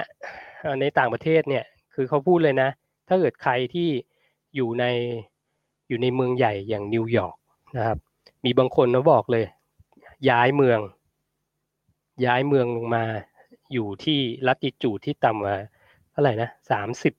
[0.82, 1.66] ในต่างประเทศเนี่ย
[2.02, 2.70] คือเขาพูดเลยนะ
[3.08, 3.90] ถ้าเกิดใครที่
[4.56, 4.86] อยู่ใน
[5.88, 7.36] อยู่ในเมืองใหญ่อย่างนิวยอร์ก
[7.78, 7.98] นะครับ
[8.46, 9.46] มีบางคนเขาบอกเลย
[10.30, 10.80] ย้ายเมือง
[12.26, 13.06] ย้ายเมืองลงมา
[13.74, 15.58] อยู่ที่ลัติจูดที่ต่ำกว่า
[16.12, 17.14] เท่าไหร่นะสามสิบ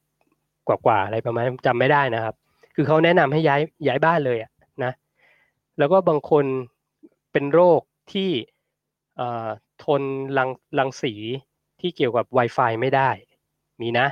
[0.68, 2.34] กว่ากว่าอะไรประมาณจำไม่ได้นะครับ
[2.74, 4.50] คือเขาแนะนำให้ย้ายย้ายบ้านเลยอะ
[4.84, 4.92] นะ
[5.78, 6.44] แล้วก็บางคน
[7.32, 7.80] เป็นโรค
[8.12, 8.30] ที่
[9.84, 10.02] ทน
[10.38, 11.14] รังรังสี
[11.80, 13.10] ที่เกี่ยวกับ Wi-Fi ไม่ได้
[13.80, 14.06] มีนะ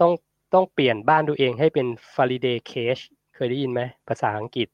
[0.00, 0.12] ต้อง
[0.54, 3.02] ต้องเปลี่ยนบ้านตัวเองให้เป็น Faraday cage
[3.34, 4.68] เคยได้ยินไหมภาษาอังกฤษ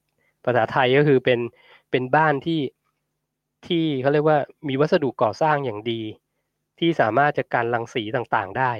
[0.44, 1.40] ภาษาไทยก็คือเป็น
[1.90, 2.60] เป็นบ้านที่
[3.66, 6.00] ที่เขาเรียกว่ามีวัสดุก่อสร้างอย่างดี
[6.78, 8.72] ที่สามารถจะกันรังสีต่างๆได้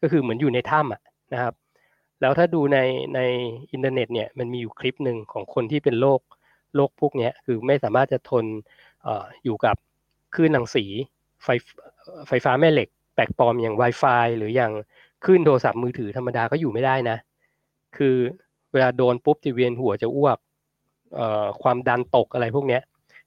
[0.00, 1.54] ก็คือเหมือนอยู่ในถ้ำนะครับ
[2.20, 2.78] แล้วถ้าดูใน
[3.14, 3.20] ใน
[3.72, 6.20] อินเทอร์เน็ตเนี่ยมันมีอยู่คลิปหนึ่งของคนที่เป็นโรค
[6.76, 9.08] โรคพวกนี้คือไม่สามารถจะทน
[9.44, 9.76] อยู่กับ
[10.34, 10.84] คลื่นรังสี
[11.44, 11.48] ไฟ
[12.28, 14.72] ไฟฟ้าแม่เหล็กแปลกปลอมอย่าง Wi-Fi หรืออย่าง
[15.26, 17.16] คลื่นโทรศัพท์มือถือธรรมดาก็อยู่ไม่ได้นะ
[17.96, 18.16] คือ
[18.72, 20.38] เวลาโดนปุ๊บจะเวียนหัวจะอ้วก
[21.62, 22.78] ความดันตกอะไรพวกนี้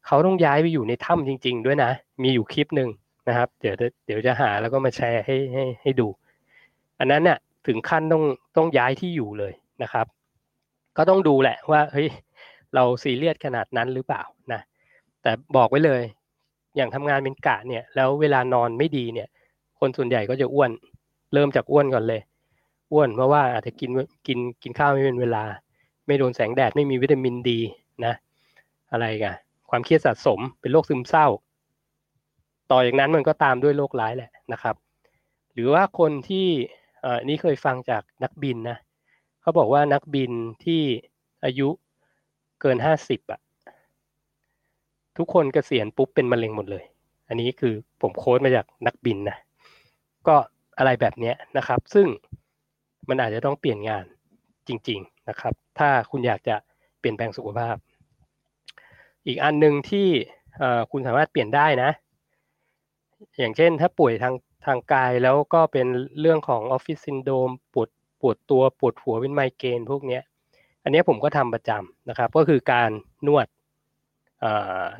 [0.05, 1.91] เขาต้องย้ายไปอยู่ในถ้ำจริง ๆ ด้วยนะ
[2.23, 2.89] มีอยู่คลิปหนึ่ง
[3.27, 6.07] นะครับ เดี๋ยวเดี๋ยวจะหาแล้วก็มาแชร์ให้ให้ให้ดู
[6.99, 8.23] อันนั้นเนี่ยถึงขั้นต้อง
[8.57, 10.05] ต้องย้ายที่อยู่เลยนะครับ
[10.97, 12.07] ก็ต้องดูแหละว่าเฮ้ย
[12.75, 14.62] เราซีเรียสขนาดนั้นหรือเปล่านะ
[15.21, 16.01] แต่บอกไว้เลย
[16.75, 19.27] อย่างทำงานเป็นกะเนี่ย แล้วเวลานอนไม่ดีเนี่ย
[19.79, 20.71] คนส่วนใหญ่ก็จะอ้วน
[21.33, 22.21] เริ่มจากอ้วนก่อนเลย
[22.91, 23.89] อ้วนเพราะว่าอาจจะกิน
[24.27, 25.43] กินกินข้าวไม่เป็นเวลา
[26.07, 27.59] ไม่โดนแสงแดดไม่มีวิตามินดี
[28.05, 28.13] นะ
[28.91, 29.35] อะไรกัน
[29.69, 31.27] ความเครียดสะสมเป็นโรคซึมเศร้า
[32.71, 34.75] ต่อจากนั้นมันก็ตามด้วยโรคร้ายแหละนะครับ
[35.53, 36.47] หรือว่าคนที่
[37.05, 38.77] อ่อนี่เคยฟังจากนักบินนะ
[39.41, 40.31] เขาบอกว่านักบิน
[40.65, 40.81] ที่
[41.43, 41.69] อายุ
[42.61, 43.39] เกินห้าสิบอะ
[45.17, 46.83] ทุกคนเกษียณปุ๊บเป็นมะเร็งหมดเลย
[47.27, 49.37] อันนี้คือผมโค้ดมาจากนักบินนะ
[50.27, 50.35] ก็
[50.79, 52.07] อะไรแบบนี้นะครับ ซึ่ง
[53.09, 54.05] มันอาจจะต้องเปลี่ยนงาน
[54.67, 56.55] จริง ๆนะครับ ถ้าคุณอยากจะ
[56.99, 57.75] เปลี่ยนแปลงสุขภาพ
[59.27, 60.07] อีกอันหนึ่งที่
[60.91, 61.91] คุณสามารถเปลี่ยนได้นะ
[63.39, 65.87] อย่างเช่นถ้าป่วยทางทางกายแล้วก็เป็น
[66.21, 67.89] เรื่องของออฟฟิศซินโดมปวด
[68.21, 70.19] ปวดตัวปวดหัวเป็นไมเกรนพวกนี้
[70.83, 72.91] อันนี้ผมก็ทำประจำนะครับ ก็คือการ
[73.27, 73.47] นวด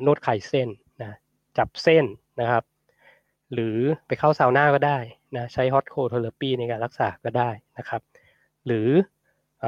[0.04, 0.68] นวดไขเส้น
[1.02, 1.12] นะ
[1.58, 2.04] จับเส้น
[2.40, 2.62] นะครับ
[3.52, 4.98] หรือไปเข้าซาวน่าก็ได้
[5.36, 8.00] นะใช้ hot cold therapy ในการรักษาก็ได้นะครับ
[8.66, 9.66] หรือ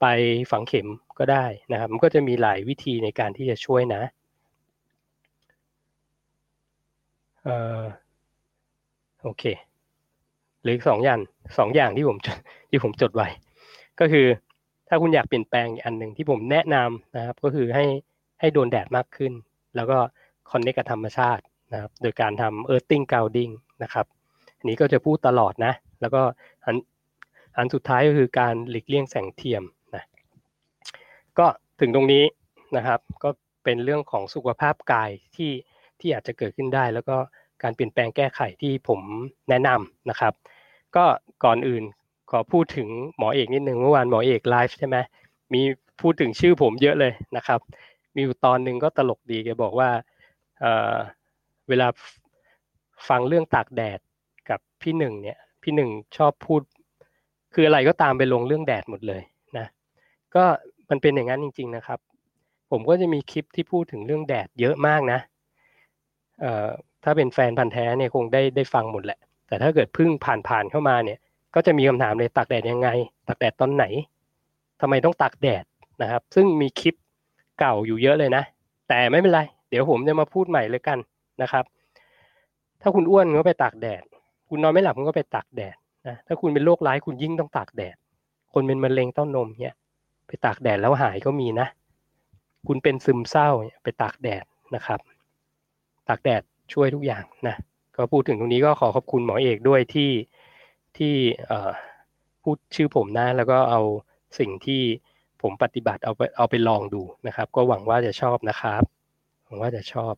[0.00, 0.06] ไป
[0.50, 0.88] ฝังเข็ม
[1.18, 4.02] ก็ได้นะครับ มันก็จะมีหลายวิธีในการที่จะช่วยนะ
[9.22, 9.44] โอเค
[10.62, 11.20] หรือสองอย่าง
[11.58, 12.16] สองอย่างที่ผม
[12.70, 13.28] ที่ผมจดไว้
[14.00, 14.26] ก็คือ
[14.88, 17.84] ถ้าคุณอยากเปลี่ยนแปลงอีกอันหนึ่งที่ผมแนะนำนะครับ ก็คือให้
[18.40, 19.32] ให้โดนแดดมากขึ้น
[19.76, 19.98] แล้วก็
[20.50, 24.06] คอนเนคกับธรรมชาตินะครับ โดยการทำ earthing grounding นะครับ
[24.64, 26.22] นนี้ก็จะพูดตลอดนะ แล้วก็
[26.64, 26.76] อัน
[27.56, 29.62] อันสุดท้ายก็คือการหลีกเลี่ยงแสงเทียม
[29.94, 30.04] นะ
[31.38, 31.46] ก็
[31.80, 32.24] ถึงตรงนี้
[32.76, 33.30] นะครับก็
[33.64, 35.52] เป็นเรื่องของสุขภาพกายที่
[36.00, 37.16] ที่อาจจะเกิดขึ้นได้ แล้วก็
[37.62, 39.00] การเปลี่ยนแปลงแก้ไขที่ผม
[39.48, 40.32] แนะนำนะครับ
[40.96, 41.04] ก็
[41.44, 41.84] ก่อนอื่น
[42.30, 44.96] ขอพูดถึงหมอเอกนิดนึงเมื่อวานหมอเอกไลฟ์ใช่ไหม
[45.52, 45.60] มี
[46.00, 47.60] พูดถึงชื่อผมเยอะเลยนะครับ
[48.14, 49.90] มีอยู่ตอนหนึ่งก็ตลกดีแกบอกว่า
[50.60, 51.88] เเวลา
[53.08, 54.00] ฟังเรื่องตากแดด
[54.82, 56.60] พี่หนึ่งเนี่ย พี่หนึ่งชอบพูด
[57.54, 59.22] คืออะไรก็ตามไปลงเรื่องแดดหมดเลย
[59.58, 59.66] นะ
[60.34, 60.44] ก็
[60.90, 61.98] มันเป็นอย่างนั้นจริง ๆนะครับ
[62.70, 65.18] ผมก็จะมีคลิปที่พูดถึงเรื่องแดดเยอะมากนะ
[66.40, 66.68] เอ่อ
[67.04, 71.18] ถ้าเป็นแฟนพันธ์แท้เนี่ยคงได้ได้ฟังหมดแหละ แต่ถ้าเกิดพึ่งผ่านผ่านเข้ามาเนี่ย
[71.54, 72.88] ก็จะมีคำถามเลยตากแดดยังไง
[73.28, 73.84] ตากแดดตอนไหน
[74.80, 75.64] ทำไมต้องตากแดด
[76.02, 76.94] นะครับ ซึ่งมีคลิป
[77.58, 78.42] เก่าอยู่เยอะเลยนะ
[78.88, 79.40] แต่ไม่เป็นไร
[79.70, 80.98] เดี๋ยวผมจะมาพูดใหม่เลยกัน
[81.42, 81.64] นะครับ
[82.82, 84.02] ถ้าคุณอ้วนก็ไปตากแดด
[84.50, 85.76] คุณนอนไม่หลับคุณก็ไปตากแดด
[86.08, 87.96] นะถ้าคุณเป็นโรคร้ายคุณยิ่งต้องตากแดด
[88.54, 89.76] คนเป็นมะเร็งเต้านมเนี่ย
[90.26, 91.66] ไปตากแดดแล้วหายก็มีนะ
[92.66, 93.48] คุณเป็นซึมเศร้า
[93.82, 95.00] ไปตากแดดนะครับ
[96.08, 97.56] ตากแดดช่วยทุกอย่างนะ
[97.96, 100.10] ก็พูดถึงตรงนี้ก็ขอขอบคุณหมอเอกด้วยที่
[100.98, 101.14] ที่
[102.42, 103.80] พูดชื่อผมนะแล้วก็เอา
[104.38, 104.82] สิ่งที่
[105.42, 108.82] ผมปฏิบัติเอาไปเอาไปลองดูนะครับ ก็หวังว่าจะชอบนะครับ
[109.44, 110.14] หวังว่าจะชอบ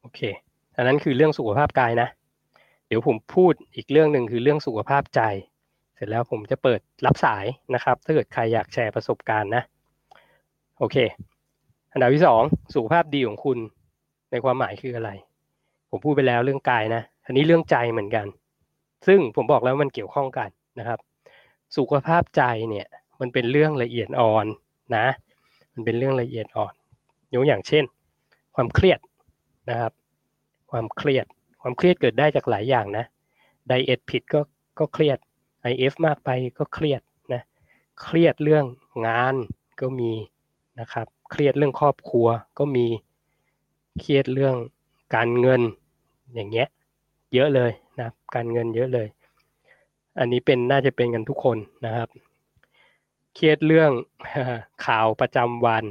[0.00, 0.20] โอเค
[0.76, 2.08] อันนั้นคือเรื่องสุขภาพกายนะ
[2.90, 5.20] เดี๋ยวผมพูดอีกเรื่องหนึ่งคือเรื่องสุขภาพใจ
[5.94, 9.62] เสร็จแล้วผมจะเปิดรับสายนะครับ ถ้าเกิดใครอยากแชร์ประสบการณ์นะ
[10.78, 10.96] โอเค
[11.92, 12.42] อันดับที่สอง
[12.74, 13.58] สุขภาพดีของคุณ
[14.30, 15.10] ในความหมายคืออะไร
[15.90, 18.26] ผมพูดไปแล้วเรื่องกายนะ อันนี้เรื่องใจเหมือนกัน
[19.06, 20.48] ซึ่งผมบอกแล้วมันเกี่ยวข้องกัน
[20.78, 20.98] นะครับ
[21.76, 22.86] สุขภาพใจเนี่ย
[23.20, 24.46] มันเป็นเรื่องละเอียดอ่อน
[24.96, 25.06] นะ
[25.74, 26.72] มันเป็นเรื่องละเอียดอ่อน
[27.34, 27.84] ยกอย่างเช่น
[28.54, 29.00] ความเครียด
[29.70, 29.92] นะครับ
[30.70, 31.26] ความเครียด
[31.60, 33.04] ความเครียดเกิดได้จากหลายอย่างนะ
[33.68, 34.40] ไดเอทผิดก็
[34.78, 35.18] ก็เครียด
[35.70, 37.42] IF มากไปก็เครียดนะ
[38.02, 38.64] เครียดเรื่อง
[39.06, 39.34] งาน
[39.80, 40.12] ก็มี
[40.80, 42.28] นะครับ เครียดเรื่องครอบครัว
[42.58, 42.86] ก็มี
[44.00, 44.56] เครียดเรื่อง
[45.14, 45.62] การเงิน
[46.34, 46.68] อย่างเงี้ย
[47.34, 47.70] เยอะเลย
[48.00, 49.08] นะการเงินเยอะเลย
[50.18, 52.08] อันนี้เป็นน่าจะเป็นกันทุกคนนะครับ
[53.34, 53.90] เครียดเรื่อง
[54.86, 55.84] ข่าวประจำวัน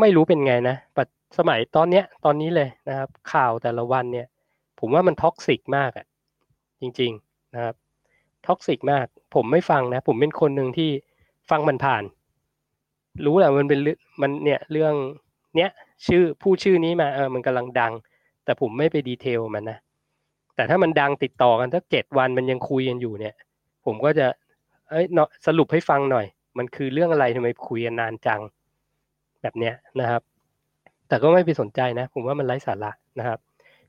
[0.00, 0.76] ไม่รู้เป็นไงนะ
[1.36, 4.26] สมัยตอนเนี้ยตอนนี้เลยนะครับ ข่าวแต่ละวันเนี่ย
[4.80, 6.06] ผมว่ามัน toxic มากอะ
[6.80, 7.74] จริง ๆนะครับ
[8.46, 10.90] toxic มาก ผมไม่ฟังนะ ผมเป็นคนหนึ่งที่
[11.50, 12.04] ฟังมันผ่าน
[13.26, 13.80] รู้แหละมันเป็น
[14.22, 14.94] มันเนี่ยเรื่อง
[15.56, 15.70] เนี้ย
[16.06, 17.92] ชื่อผู้ชื่อนี้มาเออมันกำลังดัง
[18.44, 19.78] แต่ผมไม่ไป detail มันนะ
[20.56, 23.34] แต่ถ้ามันดังติดต่อกันสักเจ็ดวันมันยังคุยกันอยู่เนี่ย
[23.86, 24.26] ผมก็จะ
[24.90, 26.26] เอ้ยเนาะสรุปให้ฟังหน่อย
[26.58, 28.40] มันคือเรื่องอะไรทำไมคุยกันนานจัง
[29.42, 30.22] แบบเนี้ยนะครับ
[31.08, 33.38] แต่ก็ไม่ไปสนใจนะ ผมว่ามันไร้สาระนะครับ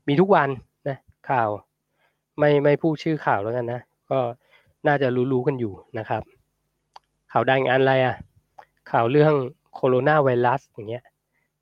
[0.08, 0.48] มีทุกวัน
[0.88, 0.96] นะ
[1.30, 1.48] ข่าว
[2.38, 4.18] ไม่ไม่พูดชื่อข่าวแล้วกันนะ ก็
[4.86, 6.22] น่าจะรู้ๆกันอยู่นะครับ
[7.32, 8.16] ข่าวดังอันอะไรอะ
[8.90, 9.34] ข่าวเรื่อง
[9.74, 11.04] โคโรนาไวรัสอย่างเงี้ย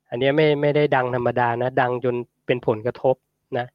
[0.09, 3.15] อันนี้ไม่ไม่ได้ดังธรรมดานะ ดังจนเป็นผลกระทบ
[3.57, 3.65] นะ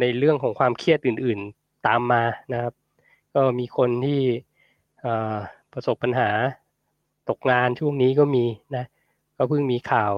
[0.00, 2.72] ในเรื่องของความเครียดอื่น ๆตามมานะครับ
[3.34, 4.20] ก็มีคนที่
[5.72, 6.30] ประสบปัญหา
[7.28, 8.44] ตกงานช่วงนี้ก็มี
[8.76, 8.84] นะ
[9.36, 10.14] ก็เพิ่งมีข่าว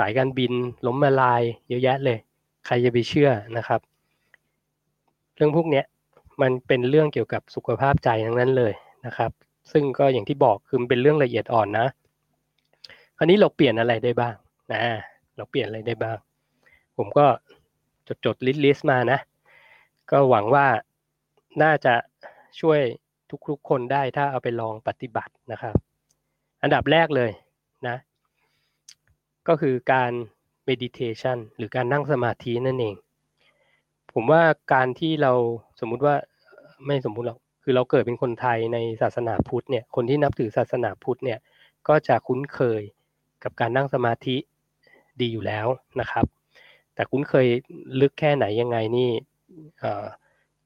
[0.00, 0.52] สายการบิน
[0.86, 2.18] ล้มละลายเยอะแยะเลย
[2.66, 3.80] ใครจะไปเชื่อนะครับ
[5.36, 5.82] เรื่องพวกนี้
[6.42, 8.72] มันเป็นเรื่องเกี่ยวกับสุขภาพใจทั้งนั้นเลย
[9.06, 9.30] นะครับ
[9.72, 11.86] ซึ่งก็อย่างที่บอกคือเป็นเรื่องละเอียดอ่อนนะ
[13.16, 14.34] คราวนี้เราเปลี่ยนอะไรได้บ้าง
[14.72, 14.80] นะ
[15.36, 16.16] เราเปลี่ยนอะไรได้บ้าง
[16.96, 17.26] ผมก็
[18.08, 19.18] จดจด list list มานะ
[20.10, 20.66] ก็หวังว่า
[21.62, 21.94] น่าจะ
[22.60, 22.80] ช่วย
[23.48, 25.74] ทุกๆคนได้ถ้าเอาไปลองปฏิบัตินะครับ
[26.62, 27.30] อันดับแรกเลย
[27.88, 27.96] นะ
[29.48, 30.12] ก็คือการ
[30.68, 32.94] meditation หรือการนั่งสมาธินั่นเอง
[34.12, 35.32] ผมว่าการที่เรา
[35.80, 36.14] สมมุติว่า
[36.86, 41.38] ไม่สมมุติหรอกคือเราเกิดเป็นคนไทยในศาสนาพุทธเนี่ยคนที่นับถือศาสนาพุทธเนี่ย
[41.88, 42.82] ก็จะคุ้นเคย
[43.44, 44.36] กับการนั่งสมาธิ
[45.20, 45.66] ดีอยู่แล้ว
[46.00, 46.24] นะครับ
[46.94, 47.46] แต่คุ้นเคย
[48.00, 49.10] ลึกแค่ไหนยังไงนี่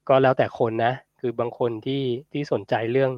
[0.07, 3.11] ก็แล้วแต่คนนะคือบางคนที่ที่สนใจเรื่อง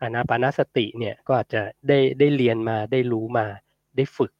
[0.00, 3.46] อนาปานสติเนี่ยก็อาจจะได้ได้เรียนมาได้รู้มา
[3.96, 4.32] ได้ฝึก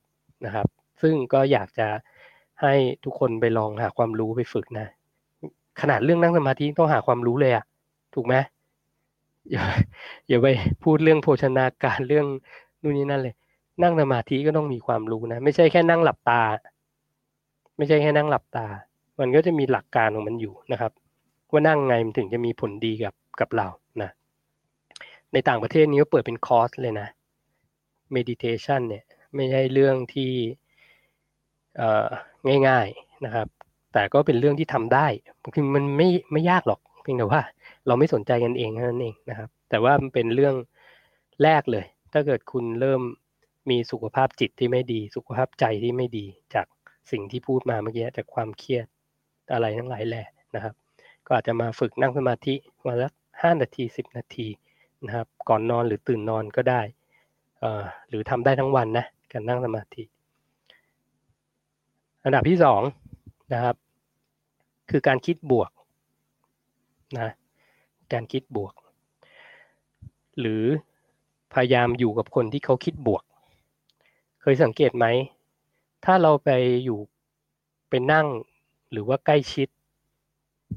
[0.47, 0.67] นะครับ
[1.03, 1.89] ซึ่งก็อยากจะ
[2.63, 2.75] ให้
[3.05, 4.87] ทุกคนไปลองหาความรู้ไปฝึกนะ
[5.81, 7.65] ขนาดเรื่องนั่งสมาธิต้องหาความรู้เลยอะ
[8.15, 8.35] ถูกไหม
[9.51, 9.65] อย่า
[10.29, 10.47] อย่าไป
[10.83, 12.27] พูดเรื่องโภชนาการเรื่อง
[12.83, 13.35] นู่นนี่นั่นเลย
[13.83, 16.43] นั่งสมาธิก็ต้องมีความรู้นะ ไม่ใช่แค่นั่งหลับตา
[17.77, 18.67] ไม่ใช่แค่นั่งหลับตา
[19.21, 20.93] มันก็จะมีหลักการของมันอยู่นะครับ
[21.51, 23.67] ว่านั่งไงมันถึงจะมีผลดีกับกับเรา
[24.03, 24.11] นะ
[25.33, 27.09] ในต่างประเทศนี้ก็เปิดเป็นคอร์สเลยนะ
[28.17, 29.05] meditation เนี่ย
[29.35, 30.33] ไม่ใช่เรื่องที่
[32.69, 33.49] ง่ายๆนะครับ
[33.93, 35.07] แต่ก็เป็นเรื่องที่ทำได้
[35.55, 37.43] คือมันไม่ไม่ยากหรอก เพียงแต่ว่า
[37.87, 40.55] เราไม่สนใจกันเองเท่านั่นเองนะครับ แต่ว่ามันเป็นเรื่อง
[41.43, 43.01] แรกเลย ถ้าเกิดคุณเริ่ม
[43.71, 46.67] มีสุขภาพจิตที่ไม่ดี สุขภาพใจที่ไม่ดีจาก
[47.11, 48.87] สิ่งที่พูดมาเมื่อกี้จากความเครียด
[49.53, 50.75] อะไรทั้งหลายแหละนะครับ
[51.27, 52.55] ก็อาจจะมาฝึกนั่งสมาธิ
[52.87, 53.09] วันละ
[53.43, 54.49] ห้านาทีสิบนาที
[55.07, 56.81] นะครับ ก่อนนอนหรือตื่นนอนก็ได้
[58.09, 60.05] หรือทำได้ทั้งวันนะ การนั่งสมาธิ
[62.25, 62.83] อันดับที่สอง
[63.53, 63.77] นะครับ
[64.91, 65.71] คือการคิดบวก
[67.19, 67.31] นะ
[68.13, 68.75] การคิดบวก
[70.41, 70.65] หรือ
[71.55, 73.25] พยายามอยู่กับคนที่เขาคิดบวก
[74.41, 75.07] เคยสังเกตไหม
[76.05, 76.51] ถ้าเราไป
[76.85, 76.99] อยู่
[77.89, 78.27] ไปนั่ง
[78.93, 79.69] หรือว่าใกล้ชิด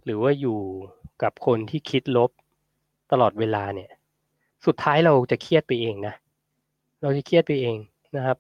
[0.05, 0.59] หรือว่าอยู่
[1.23, 2.31] กับคนที่คิดลบ
[3.11, 3.91] ตลอดเวลาเนี่ย
[4.65, 6.15] สุดท้ายเราจะเครียดไปเองนะ
[7.01, 7.77] เราจะเครียดไปเอง
[8.15, 8.37] นะครับ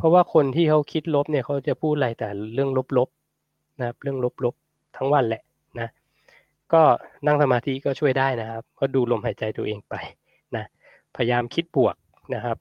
[0.00, 5.42] เพราะว่าคนที่เขาคิดลบเนี่ยเขาจะพูดอะไรแต่เรื่องลบๆนะครับ เรื่องลบๆทั้งวันแหละ
[5.80, 5.88] นะ
[6.72, 6.82] ก็
[7.26, 9.94] นั่งสมาธิก็ช่วยได้นะครับ ก็ดูลมหายใจตัวเองไป
[10.56, 10.64] นะ
[11.16, 11.96] พยายามคิดบวก
[12.34, 12.56] นะครับ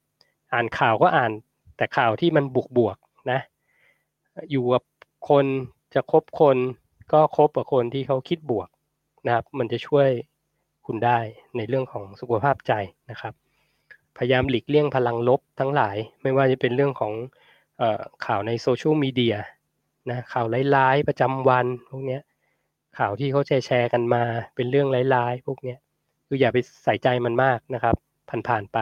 [0.54, 1.32] อ่านข่าวก็อ่าน
[1.78, 2.98] แต่ข่าวที่มันบวกบวก
[3.32, 3.40] นะ
[4.52, 4.84] อยู่กับ
[5.30, 5.46] คน
[5.94, 6.58] จะคบคน
[7.14, 8.70] ก็คบกับคนที่เขาคิดบวก
[9.26, 10.08] นะครับ มันจะช่วย
[10.86, 11.20] คุณได้
[11.58, 12.74] ในเรื่องของสุขภาพใจ
[13.10, 13.34] นะครับ
[14.20, 17.14] พยายามหลีกเลี่ยงพลังลบทั้งหลาย ไม่ว่าจะเป็นเรื่องของ
[17.82, 17.84] อ
[18.26, 19.36] ข่าวในโซเชียลมีเดีย
[20.10, 20.46] นะข่าว
[20.76, 22.20] ร้ายๆประจำวันพวกนี้
[22.98, 24.24] ข่าวที่เขาแชร์แชร์กันมา
[24.56, 25.78] เป็นเรื่องร้ายๆพวกเนี้ย
[26.28, 27.96] คืออย่าไปใส่ใจมันมากนะครับ
[28.48, 28.78] ผ่านๆไป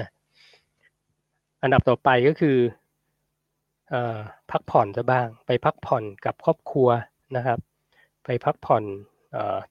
[0.00, 0.08] นะ
[1.62, 2.56] อันดับต่อไปก็คือ
[3.92, 3.94] อ
[4.50, 6.88] พักผ่อนซะบ้าง ไปพักผ่อนกับครอบครัว
[7.36, 7.58] นะครับ
[8.24, 8.84] ไปพักผ่อน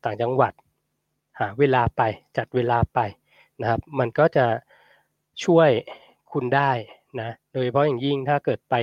[0.04, 0.54] ต่างจังหวัด
[1.40, 2.02] หาเวลาไป
[2.38, 3.00] จัดเวลาไป
[3.62, 4.48] นะครับ มันก็จะ
[5.46, 5.70] ช่วย
[6.32, 6.72] คุณได้
[7.22, 8.76] นะโดยเฉพาะอย่างยิ่งถ้าเกิดไป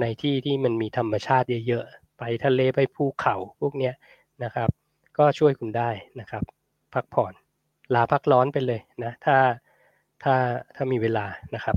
[0.00, 3.94] ในที่ที่มันมีธรรมชาติเยอะๆไปทะเลไปภูเขาพวกเนี้ย
[4.44, 4.68] นะครับ
[5.18, 5.90] ก็ช่วยคุณได้
[6.20, 6.42] นะครับ
[6.94, 7.32] พักผ่อน
[7.94, 9.36] ลาพักร้อนไปเลยนะถ้า
[10.22, 10.34] ถ้า
[10.74, 11.76] ถ้ามีเวลานะครับ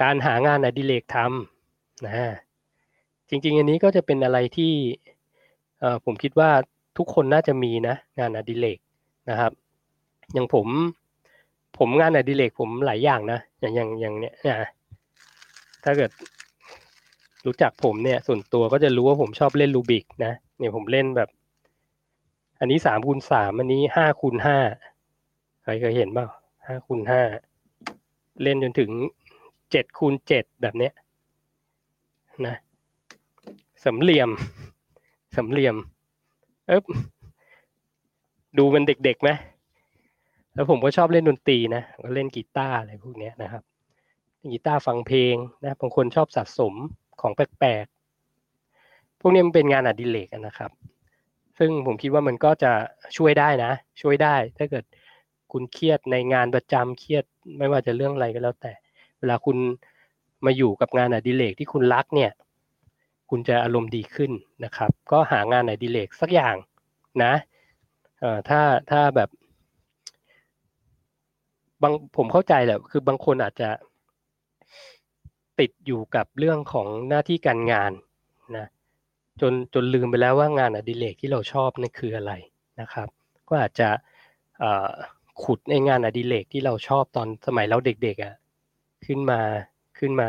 [0.00, 2.14] การหางานอดิเรกทำนะ
[3.28, 4.72] จริงๆ อันนี้ก็จะเป็นอะไรที่
[6.04, 6.50] ผมคิดว่า
[6.98, 8.78] ทุกคนน่าจะมีนะงานอดิเรก
[9.30, 9.52] นะครับ
[10.32, 10.66] อย่างผม
[11.78, 14.68] ผมงานอดิเรกผมหลายอย่างนะอย่างอย่างอย่างเนี้ยนะ
[15.84, 16.10] ถ้าเกิด
[17.46, 21.28] รู้จักผมเนี่ย ส่วนตัวก็จะรู้ว่าผมชอบเล่นรูบิกนะเนี่ยผมเล่นแบบ
[22.60, 24.58] อันนี้สามคูณสามอันนี้ห้าคูณห้า
[25.62, 26.28] ใครเคยเห็นบ้าง
[26.66, 27.22] ห้าคูณห้า
[28.42, 28.90] เล่นจนถึง
[29.70, 30.92] เจ็ดคูณเจ็ดแบบเนี้ย
[32.46, 32.56] นะ
[33.84, 34.30] สำเหลี่ยม
[35.36, 35.76] สำเหลี่ยม
[36.68, 36.84] เอ๊บ
[38.58, 39.30] ดูมันเด็กๆไหม
[40.54, 43.62] แล้วผมก็ชอบเล่นดนตรีนะก็เล่นกีตาร์อะไรพวกนี้นะครับ
[44.52, 46.74] กีตาร์ฟังเพลงนะบางคนชอบสะสม
[47.20, 50.70] ของแปลกๆพวกนี้มันเป็นงานอดิเรกนะครับ
[51.58, 52.72] ซึ่งผมคิดว่ามันก็จะ
[53.16, 53.72] ช่วยได้นะ
[54.02, 54.84] ช่วยได้ ถ้าเกิด
[55.52, 57.24] คุณเครียดในงานประจำเครียด
[57.58, 58.72] ไม่ว่าจะเรื่องอะไรก็แล้วแต่
[59.18, 59.56] เวลาคุณ
[60.44, 62.30] มาอยู่กับงานอดิเรกที่คุณรักเนี่ย
[63.30, 64.32] คุณจะอารมณ์ดีขึ้น
[64.64, 66.56] นะครับ ก็หางานอดิเรกสักอย่าง
[67.24, 67.34] นะ
[68.20, 69.28] เอ่อถ้าถ้าแบบ
[71.82, 73.68] บางผมเข้าใจแหละคือบางคนอาจจะ
[75.60, 77.92] ติดอยู่กับเรื่องของหน้าที่การงาน
[78.56, 78.66] นะ
[79.40, 82.32] จนจนลืมไปแล้วว่างานอดิเรกที่เราชอบนั่นคืออะไร
[82.80, 83.08] นะครับ
[83.48, 83.88] ก็อาจจะ
[85.44, 88.34] ขุดในงานอดิเรกที่เราชอบตอนสมัยเราเด็กๆอะ่ะ
[89.06, 89.40] ขึ้นมา
[89.98, 90.28] ขึ้นมา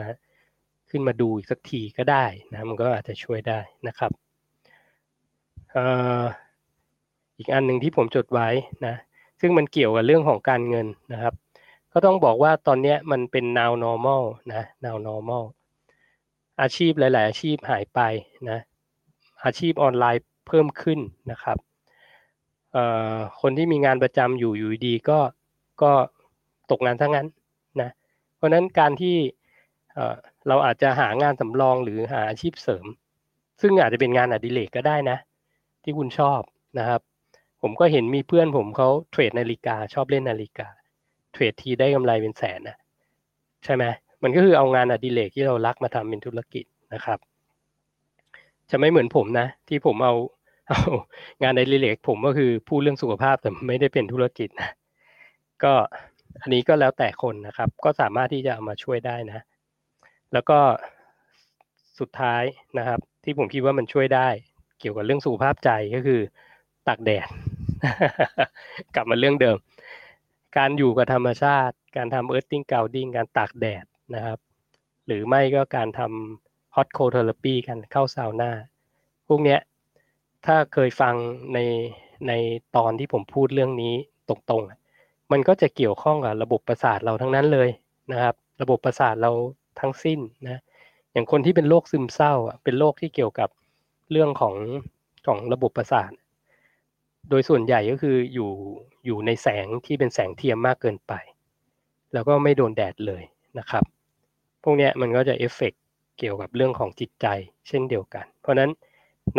[0.89, 4.12] ขึ้นมาดูอีกสักทีก็ได้นะมันก็อาจจะช่วยได้นะครับ
[7.38, 8.49] อีกอันหนึ่งที่ผมจดไว้
[8.86, 8.95] นะ
[9.41, 11.34] ซึ่งมันเกี่ยวกับเรื่องของการเงินนะครับ
[11.93, 14.23] ก็ต้องบอกว่าตอนนี้มันเป็น now normal
[14.53, 15.43] นะ now normal
[16.61, 17.99] อาชีพหลาย ๆ อาชีพหายไป
[18.49, 18.59] นะ
[19.45, 20.99] อาชีพออนไลน์เพิ่มขึ้น
[21.31, 21.57] นะครับ
[23.41, 25.19] คนที่มีงานประจำอยู่อยู่ดีก็
[25.81, 25.91] ก็
[26.71, 27.27] ตกงานทั้งนั้น
[27.81, 27.89] นะ
[28.35, 29.15] เพราะนั้นการที่
[30.47, 32.85] เราอาจจะหางานสำรองหรือหาอาชีพเสริม
[33.61, 35.17] ซึ่งอาจจะเป็นงานอดิเรกก็ได้นะ
[35.83, 36.41] ที่คุณชอบ
[36.79, 37.01] นะครับ
[37.61, 40.67] ผมก็เห็นมีเพื่อนผมเขาเทรดนาฬิกาชอบเล่นนาฬิกา
[41.34, 42.77] เทรดทีได้กำไรเป็นแสนนะ
[43.63, 43.84] ใช่ไหม
[44.23, 47.19] มันก็คือเอางานอดิเรกที่เรารักมาทำเป็นธุรกิจนะครับ
[48.71, 50.13] จะไม่เหมือนผมนะ ที่ผมเอา
[50.69, 50.79] เอา
[51.43, 54.69] งานอดิเรกผมก็คือพูดเรื่องสุขภาพแต่ไม่ได้เป็นธุรกิจนะ
[55.63, 55.73] ก็
[56.41, 59.43] อันนี้ก็แล้วแต่คนนะครับ ก็สามารถที่จะเอามาช่วยได้นะ
[60.34, 60.59] แล้วก็
[61.99, 62.43] สุดท้าย
[62.77, 64.29] นะครับ ที่ผมคิดว่ามันช่วยได้
[64.79, 66.19] เกี่ยวกับเรื่องสุขภาพใจก็คือ
[66.88, 67.27] ตากแดด
[68.95, 69.57] กลับมาเรื่องเดิม
[70.58, 73.86] การอยู่กับธรรมชาติ การทำ earthing grounding การตากแดด
[74.16, 74.39] นะครับ
[75.06, 78.51] หรือไม่ก็การทำ hot cold therapy กันเข้าซาวน่า
[79.28, 79.60] พวกเนี้ย
[80.45, 81.16] ถ้าเคยฟัง
[81.54, 81.60] ใน
[82.28, 82.32] ใน
[82.76, 83.93] ตอนที่ผมพูดเรื่องนี้
[84.30, 87.70] ตรงๆ มันก็จะเกี่ยวข้องกับระบบประสาทเราทั้งนั้นเลย
[88.12, 89.32] นะครับ ระบบประสาทเรา
[89.80, 90.62] ทั้งสิ้นนะ
[91.12, 92.34] อย่างคนที่เป็นโรคซึมเศร้า
[92.64, 93.49] เป็นโรคที่เกี่ยวกับ
[94.12, 94.56] เรื่องของ
[95.28, 96.12] ของระบบประสาท
[97.30, 98.51] โดยส่วนใหญ่ก็คืออยู่
[99.05, 101.13] อยู่ในแสงที่เป็นแสงเทียมมากเกินไป
[102.13, 103.24] แล้วก็ไม่โดนแดดเลย
[103.59, 103.84] นะครับ
[104.63, 105.74] พวกนี้มันก็จะเอฟเฟก
[106.17, 107.28] เกี่ยวกับเรื่องของจิตใจ
[107.67, 108.71] เช่นเดียวกัน เพราะนั้น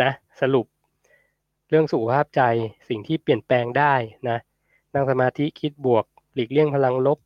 [0.01, 0.11] นะ
[0.41, 0.65] สรุป
[1.69, 2.41] เรื่องสุขภาพใจ
[2.89, 3.93] สิ่งที่เปลี่ยนแปลงได้
[4.29, 4.37] นะ
[4.93, 7.19] นั่งสมาธิคิดบวก หลีกเลี่ยงพลังลบ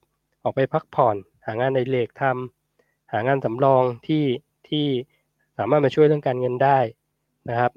[0.44, 4.24] ออกไปพักผ่อน หางานอดิเรกทำหางานสำรองที่
[4.70, 4.86] ที่
[5.58, 6.80] สามารถมาช่วยเรื่องการเงินได้
[7.50, 7.72] นะครับ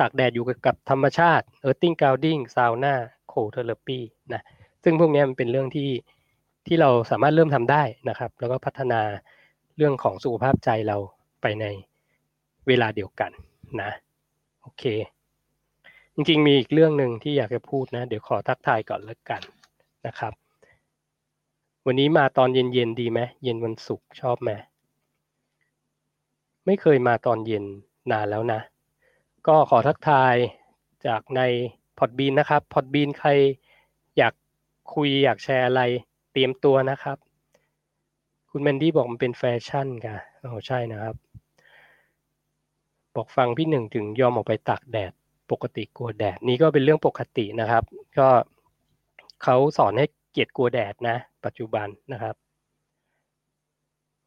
[0.00, 2.94] ตากแดดอยู่กับธรรมชาติ earthing grounding ซาวน่า
[3.28, 3.98] cold therapy
[4.32, 4.42] นะ
[4.84, 5.90] ซึ่งพวกนี้มันเป็นเรื่องที่
[6.66, 9.00] ที่เราสามารถเริ่มทำได้นะครับ แล้วก็พัฒนา
[9.76, 10.96] เรื่องของสุขภาพใจเรา
[11.42, 11.64] ไปใน
[12.66, 13.30] เวลาเดียวกัน
[13.82, 13.90] นะ
[14.62, 14.84] โอเค
[16.14, 19.42] จริงๆมีอีกเรื่องหนึ่งที่อยากจะพูดนะ เดี๋ยวขอทักทายก่อนแล้วกัน
[20.06, 20.32] นะครับ
[21.86, 24.50] วันนี้มาตอนเย็นๆดีไหมเย็นวันศุกร์ชอบไหม
[26.66, 27.64] ไม่เคยมาตอนเย็น
[28.10, 28.60] นานแล้วนะ
[29.48, 30.34] ก็ขอทักทาย
[31.06, 31.40] จากใน
[31.98, 33.30] Podbean นะครับ Podbean ใคร
[34.16, 34.34] อยาก
[34.94, 35.82] คุยอยากแชร์อะไร
[36.32, 37.18] เตรียมตัวนะครับ
[38.50, 41.14] คุณแมนดี้บอกมันเป็นแฟชั่นค่ะโอ้ใช่นะครับ
[43.14, 45.12] บอกฟังพี่หนึ่งถึงยอมออกไปตากแดด
[45.50, 47.82] ปกติกลัวแดดนี่ก็เป็นเรื่องปกตินะครับ
[48.18, 48.28] ก็
[49.42, 52.34] เขาสอนให้เกียรติกลัวแดดนะ ปัจจุบันนะครับ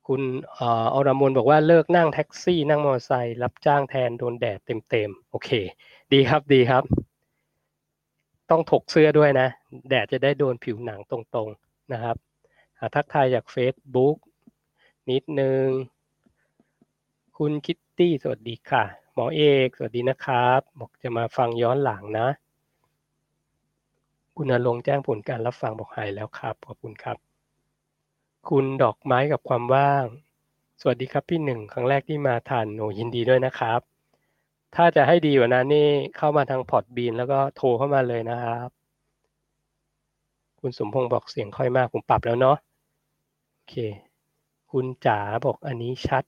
[0.08, 0.22] คุณ
[0.60, 0.62] อ
[0.94, 5.50] อรมนบอกว่าเลิกนั่งแท็กซี่ นั่งมอเตอร์ไซค์รับจ้างแทนโดนแดดเต็มๆโอเค
[6.14, 6.84] ดีครับดีครับ
[8.50, 9.48] ต้องถกเสื้อด้วยนะ
[9.90, 12.16] แดดจะได้โดนผิวหนังตรงๆนะครับ
[12.96, 14.18] ทักทายจาก Facebook
[15.10, 15.68] นิดนึง
[17.38, 18.84] คุณคิตตี้สวัสดีค่ะ
[19.14, 22.28] หมอเอกสวัสดีนะครับ บอกจะมาฟังย้อนหลังนะ
[24.38, 27.27] คุณอลงแจ้งผลการรับฟังบอกหายแล้วครับ ขอบคุณครับ
[28.54, 30.06] คุณดอกไม้กับความว่าง
[30.82, 33.80] สวัสดีครับพี่หนึ่งครั้งแรกที่มาทานโนยินดีด้วยนะครับ
[34.76, 38.70] ถ้าจะให้ดีกว่านั้นนี่เข้ามาทางพอร์ตบีนแล้วก็โทรเข้ามาเลยนะครับ
[40.60, 42.58] คุณสมพงศ์บอกเสียงค่อยมากผมปรับแล้วเนาะ
[43.54, 43.76] โอเค
[44.72, 46.24] คุณจ๋าบอกอันนี้ชัด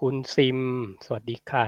[0.00, 0.58] คุณซิม
[1.04, 1.66] สวัสดีค่ะ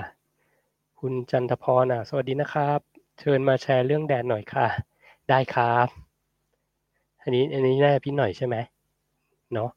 [1.01, 2.81] คุณจันทพรอะ สวัสดีนะครับ
[3.21, 4.67] เชิญมาแชร์เรื่องแดนหน่อยค่ะ
[5.29, 6.02] ได้ครับ
[7.23, 8.57] อันนี้อันนี้แน่พี่หน่อยใช่ไหม
[9.53, 9.71] เนาะ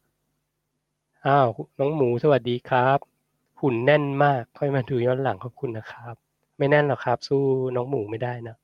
[1.26, 1.48] อ้าว
[1.80, 3.00] น้องหมูสวัสดีครับ
[3.62, 6.16] หุ่นแน่นมากค่อยมาดูย้อนหลังขอบคุณนะครับ
[6.58, 7.42] ไม่แน่นหรอกครับ สู้
[7.76, 8.56] น้องหมูไม่ได้นะ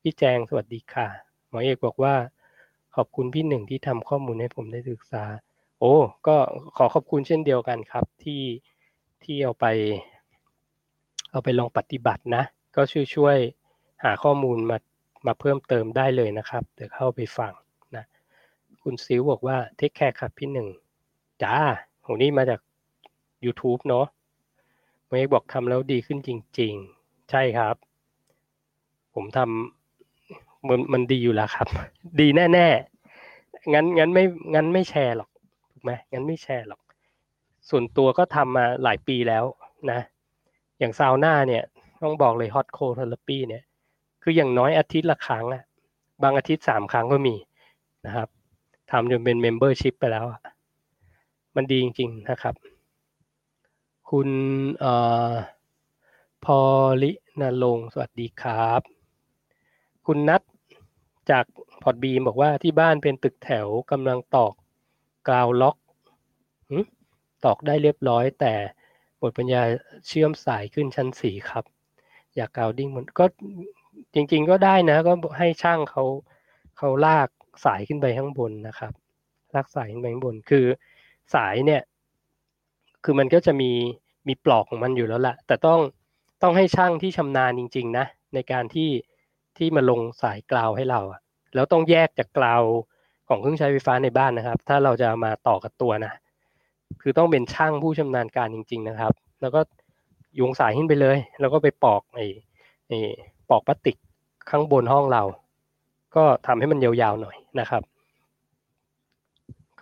[0.00, 1.08] พี่แจงสวัสดีค่ะ
[1.48, 2.14] หมอเอกบอกว่า
[2.96, 5.24] ขอบคุณพี่หนึ่งที่ทำข้อมูลให้ผมได้ศึกษา
[5.80, 5.94] โอ้
[6.26, 6.36] ก็
[6.76, 8.42] ขอขอบคุณเช่นเดียวกันครับที่
[9.22, 9.66] ที่เอาไป
[11.30, 12.42] เอาไปลองปฏิบัตินะ
[12.76, 13.36] ก็ช่วยช่วย
[14.04, 14.78] หาข้อมูลมา
[15.26, 17.52] มาเพิ่มเติมได้เลยนะครับ เดี๋ยวเข้าไปฟัง
[18.82, 20.68] คุณซิวบอกว่าเทคแคร์ครับพี่หนึ่ง
[21.42, 21.56] จ้า
[22.02, 22.60] โหนี่มาจาก
[23.44, 24.06] YouTube เนาะ
[25.08, 27.76] เมย์บอกทำแล้วดีขึ้นจริง ๆ ใช่ครับ
[29.14, 31.66] ผมทำมันมันดีอยู่แล้วครับ
[32.20, 34.24] ดีแน่ๆ งั้นงั้นไม่
[34.54, 35.30] งั้นไม่แชร์หรอก
[35.72, 36.80] ถูกไหมงั้นไม่แชร์หรอก
[37.68, 39.44] ส่วนตัวก็ทำมาหลายปีแล้ว
[39.90, 40.00] นะ
[40.78, 41.62] อย่างซาวน่าเนี่ย
[42.02, 43.62] ต้องบอกเลย hot cold therapy เนี่ย
[44.22, 45.62] คืออย่างน้อยอาทิตย์ละครั้งอะ
[46.22, 47.34] บางอาทิตย์สามครั้งก็มี
[48.06, 48.28] นะครับ
[48.92, 50.26] ทำจนเป็น membership ไปแล้ว
[51.56, 52.54] มันดีจริง ๆ นะครับ
[54.10, 54.28] คุณ
[54.84, 54.86] อ
[55.30, 55.32] อ
[56.44, 56.58] พอ
[57.02, 58.80] ลินาลงสวัสดีครับ
[60.06, 60.42] คุณนัท
[61.30, 61.44] จาก
[61.82, 64.54] Podbean บอกว่าที่บ้านเป็นตึกแถวกำลังตอก
[65.28, 65.76] กราวล็อก
[67.44, 68.54] ตอกได้เรียบร้อย แต่
[69.18, 69.62] หมดปัญญา
[70.06, 71.64] เชื่อมสายขึ้นชั้นสี่ครับ
[72.36, 73.24] อยาก grounding มันก็
[74.14, 76.04] จริง ๆ ก็ได้นะ ก็ให้ช่างเขา
[76.78, 77.28] เขาลาก
[77.64, 78.92] สายขึ้นไปข้างบนนะครับ
[79.54, 80.66] ลากสายขึ้นไปข้างบน คือ
[81.34, 81.82] สายเนี่ย
[83.04, 83.70] คือมันก็จะมี
[84.28, 85.80] มีปลอกของมันอยู่แล้วแหละแต่ต้อง
[86.42, 88.90] ต้องให้ช่างที่ชำนาญจริง ๆ นะ ในการที่
[89.58, 91.20] ที่มาลงสายกราวให้เราอะ
[91.54, 92.62] แล้วต้องแยกจากกราว
[93.28, 96.12] ของเครื่องใช้ไฟฟ้าในบ้านนะครับ ถ้าเราจะมาต่อกับตัวนะ
[97.02, 99.60] คือต้องเป็นช่างผู้ชำนาญการจริง ๆ นะครับ แล้วก็
[100.36, 102.26] โยงสายขึ้นไปเลย แล้วก็ไปปอกไอ้
[102.88, 102.98] ไอ้
[103.50, 103.96] ปอกพลาสติก
[104.50, 105.22] ข้างบนห้องเรา
[106.16, 107.82] ก็ทำให้มันยาวๆหน่อยนะครับ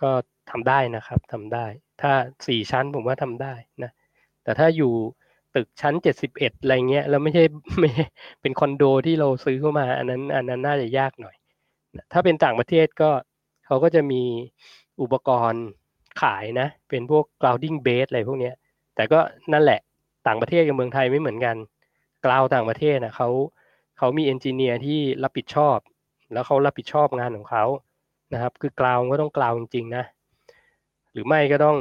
[0.01, 0.11] ก็
[0.51, 1.65] ทำได้นะครับทำได้
[2.01, 2.11] ถ้า
[2.47, 3.53] สี่ชั้นผมว่าทำได้
[3.83, 3.91] นะ
[4.43, 4.93] แต่ถ้าอยู่
[5.55, 7.43] ตึกชั้นเจ็ดสิบเอ็ดอะไรเงี้ยแล้วไม่ใช่
[7.79, 7.89] ไม่
[8.41, 11.35] เป็นคอนโดที่เราซื้อเข้ามา อันนั้นอันนั้นน่าจะยากหน่อย
[12.13, 13.11] ถ้าเป็นต่างประเทศก็
[13.65, 14.21] เขาก็จะมี
[15.01, 15.65] อุปกรณ์
[16.21, 18.51] ขายนะ เป็นพวก grounding base อะไรพวกนี้
[18.95, 19.19] แต่ก็
[19.53, 19.79] นั่นแหละ
[20.27, 21.55] ต่างประเทศกับเมืองไทยไม่เหมือนกัน
[22.25, 23.29] กราวต่างประเทศนะเขา
[23.97, 25.77] เขามีเอนจิเนียร์ที่รับผิดชอบ
[26.33, 27.63] แล้วเขารับผิดชอบงานของเขา
[28.33, 30.03] นะครับ คือกราวก็ต้องกราวจริงๆนะ
[31.11, 31.77] หรือไม่ก็ต้อง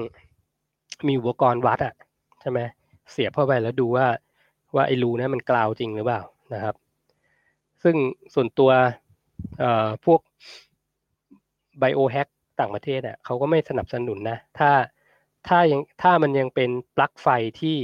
[1.07, 1.95] มีอุปกรณ์วัดอะ
[2.41, 2.61] ใช่ไหม
[3.11, 4.07] เสียบเข้าไปแล้วดูว่า
[4.75, 6.23] ว่าไอ้รูนั้นมันกราวจริงหรือเปล่า
[6.55, 6.75] นะครับ
[7.83, 7.97] ซึ่ง
[8.35, 8.71] ส่วนตัว
[10.05, 10.21] พวก
[11.79, 12.29] ไบโอแฮก
[12.61, 14.71] ต่างประเทศอะเขาก็ไม่สนับสนุนนะ ถ้า
[15.49, 17.29] ถ้ายังถ้ามันยังเป็นปลั๊กไฟ
[17.61, 17.77] ที่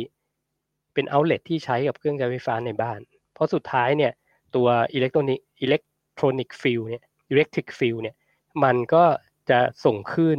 [0.95, 3.01] เป็น outlet ที่ใช้กับเครื่องใช้ไฟฟ้าในบ้าน
[3.35, 4.12] เพราะสุดท้ายเนี่ย
[4.57, 8.17] ตัว electronic electronic field เนี่ย electric field เนี่ย
[8.64, 9.05] มันก็
[9.51, 10.39] จะส่งคลื่น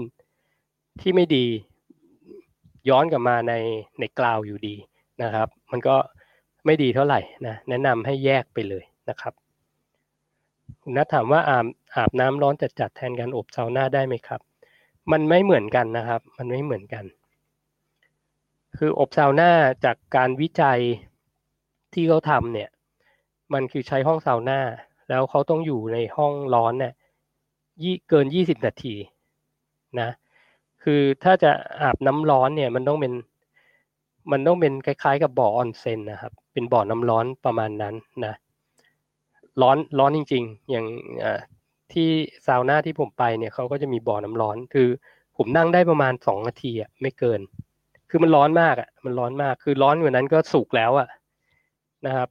[1.01, 1.45] ที่ไม่ดี
[2.89, 3.53] ย้อนกลับมาใน
[3.99, 4.75] ใน ground อยู่ดี
[5.23, 5.95] นะครับ มันก็
[6.65, 9.33] ไม่ดีเท่าไหร่นะแนะนำให้แยกไปเลยนะครับ
[10.81, 11.65] คุณนัทถามว่าอาบ
[11.95, 14.41] อาบน้ำร้อนจัดจัดแทนการอบซาวน่าได้ไหมครับ
[15.11, 17.05] มันไม่เหมือนกันนะครับ มันไม่เหมือนกัน
[18.77, 19.51] คืออบซาวน่า
[19.85, 20.79] จากการวิจัย
[21.93, 22.69] ที่เขาทำเนี่ย
[23.53, 24.59] มันคือใช้ห้องซาวน่า
[25.09, 26.93] แล้วเขาต้องอยู่ในห้องร้อนเนี่ย
[27.83, 28.95] ยี่เกินยี่สิบนาที
[29.99, 30.09] นะ
[30.83, 31.51] คือถ้าจะ
[31.81, 33.13] อาบน้ำร้อนเนี่ยมันต้องเป็น
[34.31, 37.95] มันต้องเป็นคล้าย ๆ กับบ่อออนเซ็นนะครับ เป็นบ่อน้ำร้อนประมาณนั้น
[38.25, 38.33] นะ
[39.61, 40.85] ร้อนร้อนจริง ๆ อย่าง
[41.93, 42.09] ที่
[42.45, 44.87] ซาวน่าที่ผมไปเนี่ยเขาก็จะมีบ่อน้ำร้อน คือ
[45.37, 47.39] ผมนั่งได้ประมาณสองนาทีอะไม่เกิน
[48.09, 51.07] คือมันร้อนมากอะมันร้อนมาก คือร้อนกว่านั้นก็สุกแล้วอะ
[52.05, 52.29] นะครับ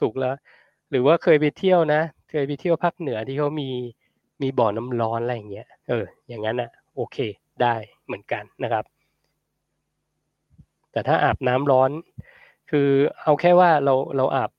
[0.00, 0.34] สุกแล้ว
[0.90, 3.68] หรือว่าเคยไปเที่ยวนะ เคยไปเที่ยวภาคเหนือที่เขามี
[4.42, 7.16] มีบ่อน้ำร้อนอะไรอย่างเงี้ย เออ อย่างนั้นอะ โอเค
[7.62, 7.74] ได้
[8.06, 8.84] เหมือนกันนะครับ
[10.92, 11.90] แต่ถ้าอาบน้ำร้อน
[12.70, 12.88] คือ
[13.22, 14.50] เอาแค่ว่าเราเราอาบ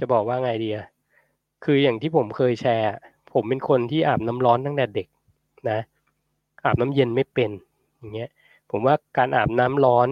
[0.00, 0.86] จะบอกว่าไงดีอะ
[1.64, 2.90] คืออย่างที่ผมเคยแชร์
[3.32, 5.08] ผมเป็นคนที่อาบน้ำร้อนตั้งแต่เด็ก
[5.70, 5.78] นะ
[6.64, 7.50] อาบน้ำเย็นไม่เป็น
[7.98, 8.30] อย่างเงี้ย
[8.70, 10.08] ผมว่าการอาบน้ำร้อน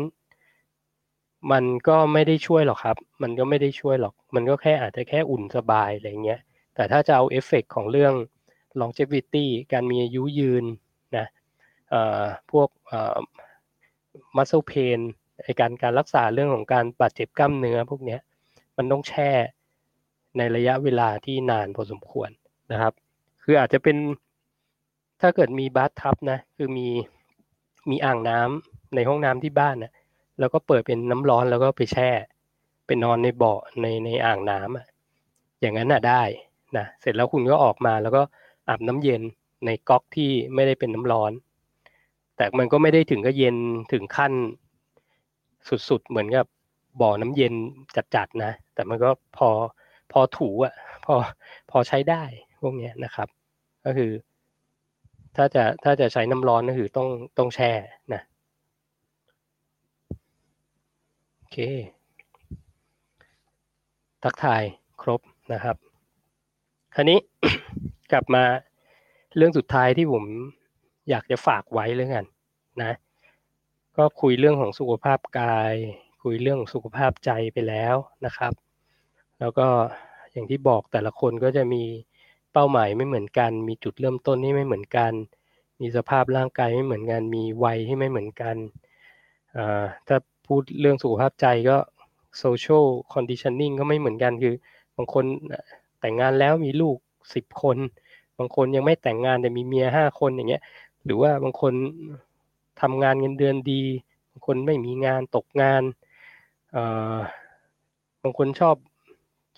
[1.50, 6.40] มันก็ไม่ได้ช่วยหรอกครับ มันก็ไม่ได้ช่วยหรอก มันก็แค่อาจจะแค่อุ่นสบายอะไรเงี้ย
[6.74, 8.14] แต่ถ้าจะเอาเอฟเฟกของเรื่อง
[8.80, 10.64] longevity การมีอายุยืน
[11.16, 11.26] นะ
[12.50, 12.68] พวก
[14.36, 15.00] muscle pain
[15.44, 18.18] ในการการรักษาเรื่องของการบาดเจ็บกล้ามเนื้อพวกนี้
[18.76, 19.30] มันต้องแช่
[20.38, 22.30] ในระยะเวลาที่นานพอสมควร
[22.72, 22.92] นะครับ
[23.42, 23.96] คืออาจจะเป็น
[25.20, 26.88] ถ้าเกิดมีบาร์ทับนะ คือมี
[27.90, 29.92] มีอ่างน้ำในห้องน้ำที่บ้านนะ
[30.38, 32.10] แล้วก็เปิดเป็นน้ำร้อนแล้วก็ไปแช่
[32.86, 34.86] เป็นนอนในเบาะในในอ่างน้ำอะ
[35.60, 36.22] อย่างนั้นน่ะได้
[36.76, 38.22] นะเสร็จแล้วคุณก็ออกมาแล้วก็
[38.68, 39.22] อาบน้ำเย็น
[39.66, 41.32] ในก๊อกที่ไม่ได้เป็นน้ำร้อน
[42.36, 43.56] แต่มันก็ไม่ได้ถึงก็เย็น
[43.92, 44.32] ถึงขั้น
[45.88, 46.46] สุดๆเหมือนกับ
[47.00, 47.54] บ่อน้ำเย็น
[48.14, 49.48] จัดๆนะ แต่มันก็พอ
[50.12, 50.74] พอถูอะ
[51.04, 51.14] พอ
[51.70, 52.22] พอใช้ได้
[52.62, 53.28] พวกนี้นะครับ
[53.84, 54.10] ก็คือ
[55.36, 57.08] ถ้าจะถ้าจะใช้น้ำร้อนก็คือต้อง
[57.38, 57.72] ต้องแช่
[58.12, 58.22] นะ
[61.40, 61.58] โอ เค
[64.22, 64.62] ทักทาย
[65.02, 65.20] ครบ
[65.52, 65.76] นะครับ
[66.94, 67.18] คราวนี้
[68.12, 68.44] กลับมา
[69.36, 70.24] เรื่องสุดท้ายที่ผม
[71.10, 72.26] อยากจะฝากไว้เรื่องกัน
[72.80, 72.96] นะ
[73.96, 75.74] ก็คุยเรื่องของสุขภาพกาย
[76.22, 78.52] คุยเรื่องสุขภาพใจไปแล้วนะครับ
[79.40, 79.66] แล้วก็
[80.32, 81.84] อย่างที่บอกแต่ละคนก็จะมี
[82.52, 85.12] เป้าหมายไม่เหมือนกัน มีจุดเริ่มต้นที่ไม่เหมือนกัน
[85.80, 88.56] มีสภาพร่างกายไม่เหมือนกัน มีวัยที่ไม่เหมือนกัน
[90.08, 90.16] ถ้า
[90.46, 91.76] พูดเรื่องสุขภาพใจก็
[92.42, 92.84] social
[93.14, 94.54] conditioning ก็ไม่เหมือนกันคือ
[94.96, 95.24] บางคน
[96.00, 96.96] แต่งงานแล้วมีลูก
[97.34, 97.76] สิบคน
[98.38, 100.62] บางคนยังไม่แต่งงานแต่มีเมียห้าคนอย่างเงี้ย
[101.04, 101.72] หรือว่าบางคน
[102.80, 103.82] ทำงานเงินเดือนดี
[104.30, 105.82] บางคนไม่มีงานตกงาน
[106.72, 106.84] เอ่
[107.14, 107.16] อ
[108.22, 108.76] บางคนชอบ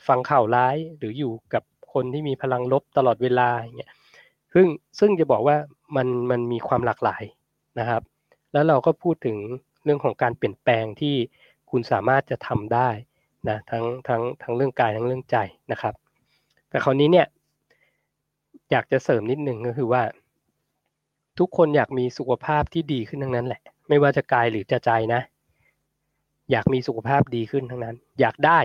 [0.09, 1.63] ฟังข่าวร้ายหรืออยู่กับ
[1.93, 3.93] คนที่มีพลังลบตลอดเวลาอย่างเงี้ย
[4.53, 4.67] ซึ่ง
[4.99, 5.57] ซึ่งจะบอกว่า
[5.97, 7.23] มันมันมีความหลากหลาย
[7.79, 8.03] นะครับ
[8.53, 9.37] แล้วเราก็พูดถึง
[9.85, 11.15] เรื่องของการเปลี่ยนแปลงที่
[11.71, 12.91] คุณสามารถจะทำได้
[13.49, 15.37] นะทั้งทั้งทั้งเรื่องกายทั้งเรื่องใจ
[15.73, 15.95] นะครับ
[16.69, 17.27] แต่คราวนี้เนี่ย
[18.71, 20.03] อยากจะเสริมนิดนึงก็คือว่า
[21.39, 25.21] ทุกคนอยากมีสุขภาพที่ดีขึ้นทั้งนั้นแหละ ไม่ว่าจะกายหรือจะใจนะ
[26.51, 28.61] อยากมีสุขภาพดีขึ้นทั้งนั้น อยากได้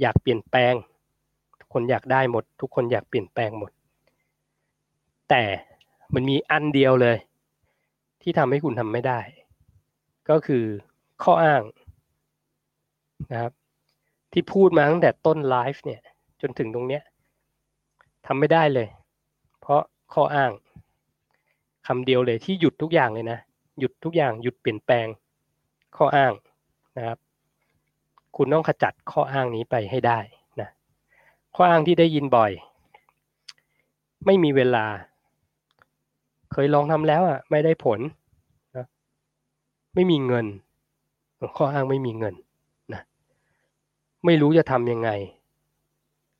[0.00, 0.74] อยากเปลี่ยนแปลง
[1.60, 3.70] ทุกคนอยากได้หมด ทุกคนอยากเปลี่ยนแปลงหมด
[5.30, 5.42] แต่
[6.14, 7.16] มันมีอันเดียวเลย
[8.22, 9.20] ที่ทำให้คุณทำไม่ได้
[10.30, 10.64] ก็คือ
[11.22, 11.62] ข้ออ้าง
[13.32, 13.52] นะครับ
[14.32, 16.00] ที่พูดมาตั้งแต่ต้นไลฟ์เนี่ย
[16.40, 17.02] จนถึงตรงเนี้ย
[18.26, 18.88] ทำไม่ได้เลย
[19.60, 19.82] เพราะ
[20.14, 20.52] ข้ออ้าง
[21.86, 23.38] คำเดียวเลยที่หยุดทุกอย่างเลยนะ
[23.78, 25.06] หยุดทุกอย่างหยุดเปลี่ยนแปลง
[25.96, 26.32] ข้ออ้าง
[26.96, 27.18] นะครับ
[28.36, 30.18] คุณต้องขจัดข้ออ้างนี้ไปให้ได้
[30.60, 30.68] นะ
[31.54, 32.52] ข้ออ้างที่ได้ยินบ่อย
[34.26, 34.86] ไม่มีเวลา
[36.52, 38.00] เคยลองทำแล้วอะ ไม่ได้ผล
[39.94, 40.46] ไม่มีเงิน
[41.56, 42.34] ข้ออ้างไม่มีเงิน
[42.94, 43.02] นะ
[44.24, 45.10] ไม่รู้จะทำยังไง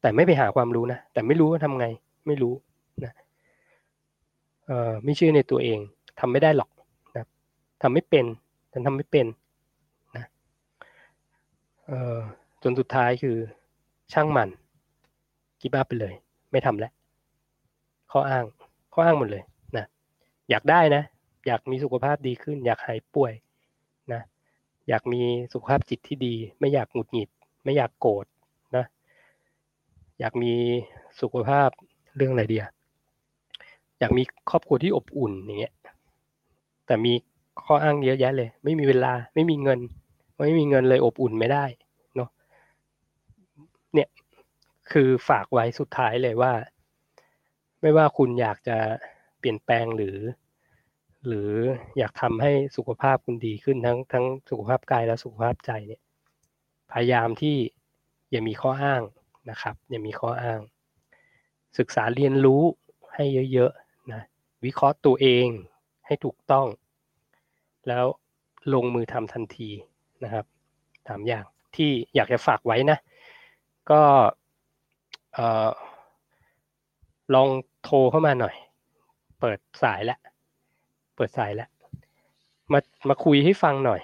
[0.00, 1.86] แต่ไม่ไปหาความรู้นะแต่ไม่รู้ว่าทำไง
[2.26, 2.54] ไม่รู้
[3.04, 3.12] นะ
[4.66, 5.78] เอ่อไม่เชื่อในตัวเอง
[6.20, 6.70] ทำไม่ได้หรอก
[7.16, 7.24] นะ
[7.82, 8.24] ทำไม่เป็น
[8.72, 9.26] ฉันทำไม่เป็น
[10.16, 10.24] นะ
[11.86, 12.18] เอ่อ
[12.62, 13.36] จนสุดท้ายคือ
[14.12, 14.48] ช่างมัน
[15.60, 16.14] กิบอัพไปเลย
[16.52, 16.92] ไม่ทำแล้ว
[18.12, 18.44] ข้ออ้าง
[18.92, 19.42] ข้ออ้างหมดเลย
[19.76, 19.84] นะ
[20.50, 21.02] อยากได้นะ
[21.48, 23.32] อยากมีสุขภาพดีขึ้น อยากหายป่วย
[24.12, 24.22] นะ
[24.88, 25.22] อยากมี
[25.52, 27.28] สุขภาพจิตที่ดี ไม่อยากหงุดหงิด
[27.64, 28.26] ไม่อยากโกรธ
[28.76, 28.84] นะ
[30.20, 30.52] อยากมี
[31.20, 31.68] สุขภาพ
[32.16, 32.66] เรื่องอะไรเดีย
[33.98, 35.74] อยากมีครอบครัวที่อบอุ่นอย่างเงี้ย
[36.86, 37.12] แต่มี
[37.64, 39.80] ข้ออ้างเยอะแยะเลย ไม่มีเวลาไม่มีเงิน
[40.44, 41.64] ไม่มีเงินเลยอบอุ่นไม่ได้
[42.16, 42.30] เนาะ
[43.94, 44.08] เนี่ย
[44.92, 46.52] คือฝากไว้สุดท้ายเลยว่า
[47.82, 48.76] ไม่ว่าคุณอยากจะ
[49.38, 50.16] เปลี่ยนแปลงหรือ
[51.26, 51.50] หรือ
[51.98, 56.02] อยากทำให้สุขภาพคุณดีขึ้นทั้งทั้งสุขภาพกายและสุขภาพใจเนี่ย
[56.92, 57.56] พยายามที่
[58.30, 59.02] อย่ามีข้ออ้าง
[59.50, 60.60] นะครับ อย่ามีข้ออ้าง
[61.78, 62.62] ศึกษาเรียนรู้
[63.14, 64.22] ให้เยอะๆนะ
[64.64, 65.46] วิเคราะห์ตัวเอง
[66.06, 66.66] ให้ถูกต้อง
[67.88, 68.04] แล้ว
[68.74, 69.70] ลงมือทำทันที
[70.24, 70.44] นะครับ
[71.06, 71.44] สามอย่าง
[71.76, 72.98] ที่อยากจะฝากไว้นะ
[73.90, 74.00] ก็
[77.34, 77.48] ลอง
[77.84, 78.54] โทรเข้ามาหน่อย
[79.40, 80.18] เปิดสายแล้ว
[81.18, 81.68] เปิดสายแล้ว
[82.72, 84.00] มามาคุยให้ฟังหน่อย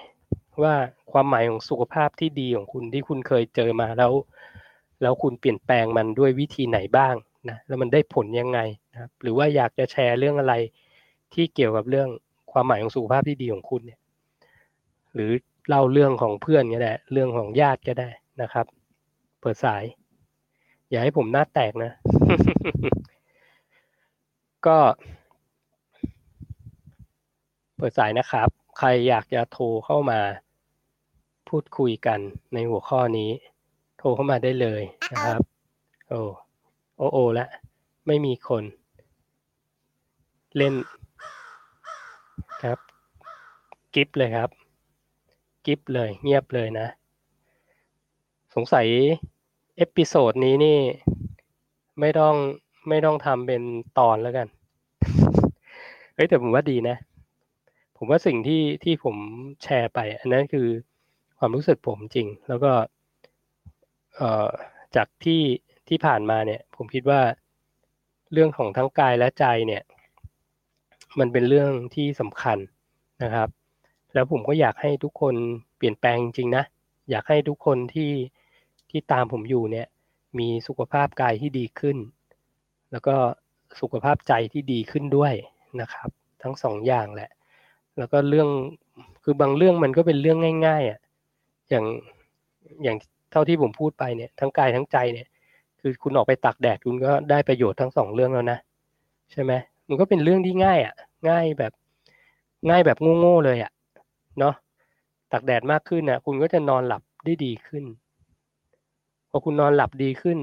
[0.63, 0.75] ว่า
[1.11, 4.11] ความหมายของสุขภาพที่ดีของคุณที่คุณเคยเจอมาแล้ว
[5.01, 7.15] แล้วคุณเปลี่ยนแปลงมันด้วยวิธีไหนบ้าง
[7.49, 8.59] นะแล้วมันได้ผลยังไง
[8.91, 10.53] นะครับ หรือว่าอยากจะแชร์เรื่องอะไร
[11.33, 12.09] ที่เกี่ยวกับเรื่อง
[12.51, 13.99] ความหมายของสุขภาพที่ดีของคุณเนี่ย
[15.13, 15.31] หรือ
[15.67, 18.09] เล่าเรื่องของเพื่อนก็ได้เรื่องของญาติก็ได้
[18.41, 18.65] นะครับ
[19.41, 19.83] เปิดสาย
[20.89, 21.91] อย่าให้ผมหน้าแตกนะ
[24.67, 24.77] ก็
[27.77, 30.19] เปิดสายนะครับ ใครอยากจะโทรเข้ามา
[31.49, 32.19] พูดคุยกัน
[32.53, 33.31] ในหัวข้อนี้
[33.97, 35.41] โทรเข้ามาได้เลยนะครับ
[36.09, 36.21] โอ้
[36.97, 37.47] โอโอละ
[38.07, 38.63] ไม่มีคน
[40.57, 40.73] เล่น
[42.63, 42.79] ครับ
[43.93, 44.49] กริบเลยครับ
[45.65, 46.87] กริบเลย เงียบเลยนะ
[48.55, 48.87] สงสัย
[49.77, 50.79] episode นี้นี่
[51.99, 52.35] ไม่ต้อง
[52.89, 53.61] ไม่ต้องทำเป็น
[53.99, 54.47] ตอนแล้วกัน
[56.15, 56.97] เฮ้ยแต่ผมว่าดีนะ
[57.97, 59.15] ผมว่าสิ่งที่ที่ผม
[59.63, 60.67] แชร์ไป อันนั้นคือ
[61.37, 62.71] ความรู้สึกผมจริง แล้วก็
[64.15, 64.49] เอ่อ
[64.95, 65.41] จากที่
[65.87, 67.21] ที่ผ่านมาเนี่ย ผมคิดว่า
[68.33, 69.83] เรื่องของทั้งกายและใจเนี่ย
[71.19, 72.57] มันเป็นเรื่องที่สำคัญ
[73.23, 73.49] นะครับ
[74.13, 75.35] แล้วผมก็อยากให้ทุกคน
[75.77, 76.63] เปลี่ยนแปลงจริงนะ
[77.09, 78.11] อยากให้ทุกคนที่
[78.89, 79.87] ที่ตามผมอยู่เนี่ย
[80.39, 81.97] มีสุขภาพกายที่ดีขึ้น
[82.91, 83.15] แล้วก็
[83.79, 85.33] สุขภาพใจที่ดีขึ้นด้วย
[85.81, 86.09] นะครับ
[86.43, 87.29] ทั้งสองอย่างแหละ
[87.97, 88.49] แล้วก็เรื่อง
[89.23, 90.37] คือบางเรื่องมันก็เป็นเรื่อง
[90.67, 90.99] ง่าย ๆอะ
[91.69, 91.85] อย่าง
[92.83, 92.97] อย่าง
[93.31, 95.27] เท่าที่ผมพูดไปเนี่ย ทั้งกายทั้งใจเนี่ย
[95.81, 98.59] คือคุณออกไปตากแดดคุณก็ได้ประโยชน์ทั้งสองเรื่องแล้วนะ
[99.31, 99.51] ใช่ไหม
[99.87, 100.95] มันก็เป็นเรื่องที่ง่าย อะ
[101.29, 101.73] ง่ายแบบ
[102.69, 103.71] ง่ายแบบโง่ๆเลยอะ
[104.39, 104.53] เนาะ
[105.31, 107.83] ตากแดดมากขึ้นนะคุณก็จะนอนหลับได้ดีขึ้น
[109.29, 110.37] พอคุณนอนหลับดีขึ้น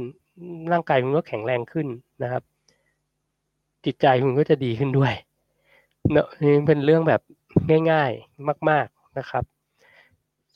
[0.73, 1.87] ร่างกายคุณก็แข็งแรงขึ้น
[2.23, 2.43] นะครับ
[3.85, 5.15] จิตใจคุณก็จะดีขึ้นด้วย
[6.13, 7.21] เนอะนี่เป็นเรื่องแบบ
[7.91, 9.45] ง่ายๆมาก ๆนะครับ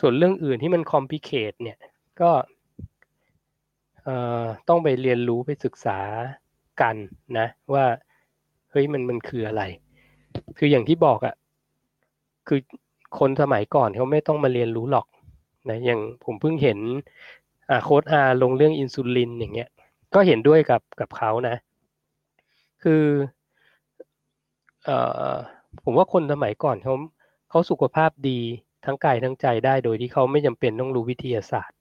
[0.01, 1.79] ส่วนเรื่องอื่นที่มันคอมพิเคตเนี่ย
[2.21, 2.31] ก็
[4.69, 5.99] ต้องไปเรียนรู้ไปศึกษา
[6.81, 6.97] กัน
[7.39, 7.85] นะว่า
[8.71, 9.63] เฮ้ยมันมันคืออะไร
[10.59, 11.35] คืออย่างที่บอกอะ่ะ
[12.49, 12.61] คือ
[13.19, 15.07] คนสมัยก่อนเขาไม่ต้องมาเรียนรู้หรอก
[15.71, 16.79] นะอย่างผมเพิ่งเห็น
[17.85, 19.69] โค้ดอาลงเรื่องอินซูลินอย่างเงี้ย
[20.15, 21.57] ก็เห็นด้วยกับกับเขานะ
[22.83, 23.05] คือ
[24.85, 24.99] เอ่
[25.31, 25.35] อ
[25.85, 26.95] ผมว่าคนสมัยก่อนเขา
[27.49, 28.41] เขาสุขภาพดี
[28.85, 31.77] ทั้งกายทั้งใจได้โดยที่เขาไม่จำเป็นต้องรู้วิทยาศาสตร์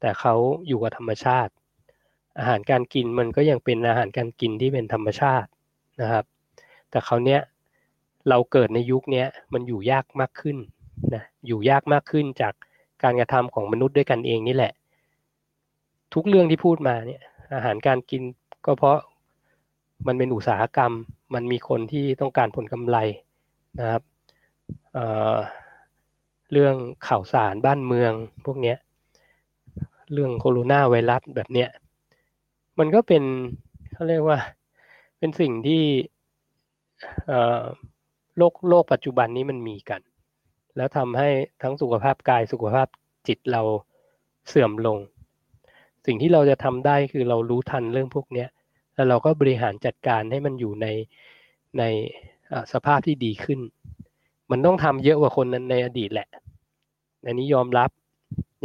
[0.00, 0.34] แต่เขา
[0.66, 1.52] อยู่กับธรรมชาติ
[2.38, 5.48] อาหารการกินมันก็ยังเป็นอาหารการกินที่เป็นธรรมชาติ
[6.00, 6.24] นะครับ
[6.90, 7.40] แต่เขาเนี้ย
[8.28, 10.56] เราเกิดในยุคนี้มันอยู่ยากมากขึ้น
[11.14, 12.54] นะอยู่ยากมากขึ้นจาก
[13.02, 14.72] การกระทำของมนุษย์ด้วยกันเองนี่แหละ
[16.14, 17.22] ทุกเรื่องที่พูดมาเนี่ย
[17.54, 18.22] อาหารการกิน
[18.66, 18.98] ก็เพราะ
[20.06, 20.92] มันเป็นอุตสาหกรรม
[21.34, 22.96] มันมีคนที่ต้องการผลกำไร
[23.78, 24.02] นะครับ
[24.94, 26.74] เเรื่อง
[27.08, 28.12] ข่าวสารบ้านเมือง
[28.44, 28.74] พวกนี้
[30.12, 31.68] เรื่องโคโรนาไวรัสแบบเนี้ย
[32.78, 33.22] มันก็เป็น
[33.92, 34.38] เขาเรียกว่า
[35.18, 35.82] เป็นสิ่งที่
[38.36, 40.00] โลกโลกปัจจุบันนี้มันมีกัน
[40.76, 41.28] แล้วทำให้
[41.62, 42.88] ทั้งสุขภาพกายสุขภาพ
[43.28, 43.62] จิตเรา
[44.48, 44.98] เสื่อมลง
[46.06, 48.46] สิ่งที่เราจะทำได้คือเรารู้ทันเรื่องพวกนี้
[49.00, 50.86] แล้วเราก็บริหารจัดการให้มันอยู่ใน
[51.78, 51.82] ใน
[52.72, 53.60] สภาพที่ดีขึ้น
[54.50, 56.28] มันต้องทำเยอะกว่าคนนั้นในอดีตแหละ
[57.26, 57.90] อันนี้ยอมรับ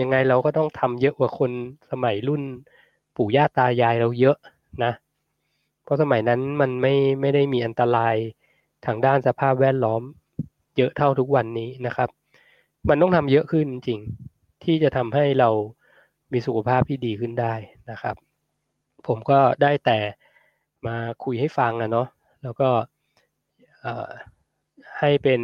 [0.01, 1.51] ยังไงเราก็ต้องทำเยอะกว่าคน
[1.91, 2.41] สมัยรุ่น
[3.15, 4.37] ปู่ย่าตายายเราเยอะ
[4.83, 4.93] นะ
[5.83, 8.15] เพราะสมัยนั้นมันไม่ไม่ได้มีอันตราย
[8.85, 10.01] ทางด้านสภาพแวดล้อม
[10.77, 12.09] เยอะเท่าทุกวันนี้นะครับ
[12.89, 13.99] มันต้องทำเยอะขึ้นจริง
[14.63, 15.49] ที่จะทำให้เรา
[16.31, 17.53] มีสุขภาพที่ดีขึ้นได้
[17.91, 18.15] นะครับ
[19.07, 19.99] ผมก็ได้แต่
[20.87, 22.07] มาคุยให้ฟังนะเนาะ
[22.43, 22.69] แล้วก็
[24.99, 25.41] ให้เป็น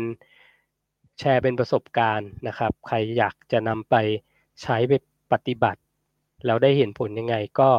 [1.19, 3.95] แชร์เป็นประสบการณ์นะครับ ใครอยากจะนำไป
[4.61, 4.93] ใช้ไป
[5.31, 5.81] ปฏิบัติ
[6.45, 7.69] แล้วได้เห็นผลยังไงก็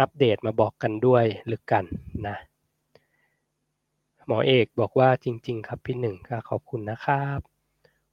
[0.00, 1.84] อัปเดตมาบอกกันด้วยหรือกัน
[2.26, 2.36] นะ
[4.26, 7.38] หมอเอกบอกว่าจริง ๆ ครับพี่หนึ่งก็ขอบคุณนะครับ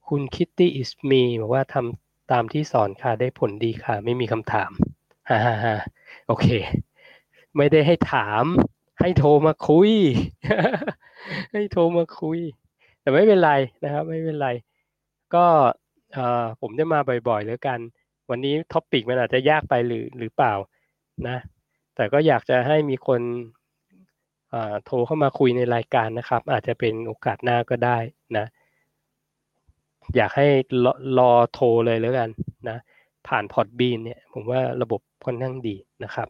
[0.08, 4.70] คุณคิตตี้อิสมีบอกว่าทำตามที่สอนค่ะได้ผลดีค่ะ ไม่มีคำถาม
[5.28, 5.74] ฮ่าฮ่า
[6.26, 6.46] โอเค
[7.58, 8.44] ไม่ได้ให้ถาม
[9.00, 9.90] ให้โทรมาคุย
[11.52, 12.38] ให้โทรมาคุย
[13.00, 13.52] แต่ไม่เป็นไร
[13.84, 14.48] นะครับ ไม่เป็นไร
[15.34, 15.46] ก็
[16.60, 17.78] ผมจะมาบ่อยๆแล้วกัน
[18.30, 20.54] วันนี้ท็อปิกมันอาจจะยากไปหรือหรือเปล่า
[21.28, 21.36] นะ
[21.96, 23.20] แต่ก็อยากจะให้มีคน
[24.84, 27.98] โทรเข้ามาคุยในรายการนะครับ อาจจะเป็นโอกาสหน้าก็ได้
[28.36, 28.46] นะ
[30.16, 30.46] อยากให้
[30.84, 32.28] รอรอโทรเลยแล้วกัน
[32.68, 32.78] นะ
[33.28, 36.28] ผ่านพอร์ตบีนเนี่ย ผมว่าระบบค่อนข้างดีนะครับ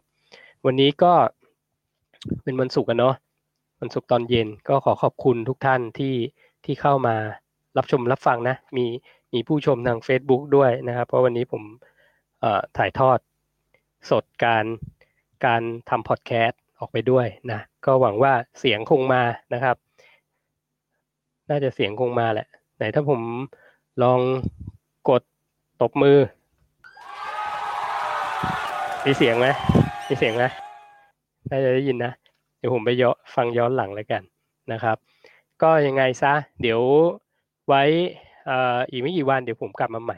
[0.65, 1.13] วันนี้ก็
[2.43, 3.15] เป็นวันศุกร์กันเนาะ
[3.81, 6.15] วันศุกร์ตอนเย็นก็ขอขอบคุณทุกท่านที่
[6.65, 7.15] ที่เข้ามา
[7.77, 8.85] รับชมรับฟังนะ มี
[9.33, 11.63] มีผู้ชมทาง Facebook ด้วยนะครับ เพราะวันนี้ผม
[12.77, 13.19] ถ่ายทอด
[14.09, 14.65] สดการ
[15.45, 19.21] การทำพอดแคสต์ออกไปด้วยนะ ก็หวังว่าเสียงคงมา
[19.53, 19.75] นะครับ
[21.49, 22.47] น่าจะเสียงคงมาแหละ
[22.77, 23.21] ไหนถ้าผม
[24.03, 24.19] ลอง
[25.09, 25.21] กด
[25.81, 26.17] ตบมือ
[29.05, 29.47] มีเสียงไหม
[30.11, 30.45] มีเสียงไหม
[31.49, 32.13] น่าจะได้ยินนะ
[32.57, 34.21] เดี๋ยวผมไปย้อนฟังย้อนหลังแล้วกัน
[34.71, 34.97] นะครับ
[35.61, 36.81] ก็ยังไงซะ เดี๋ยว
[37.67, 37.83] ไว้
[38.89, 40.17] อีกไม่กี่วันเดี๋ยวผมกลับมาใหม่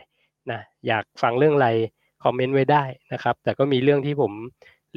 [0.51, 1.69] นะอยากฟังเรื่องอะไร
[2.23, 2.83] คอมเมนต์ไว้ได้
[3.13, 4.31] นะครับ แต่ก็มีเรื่องที่ผม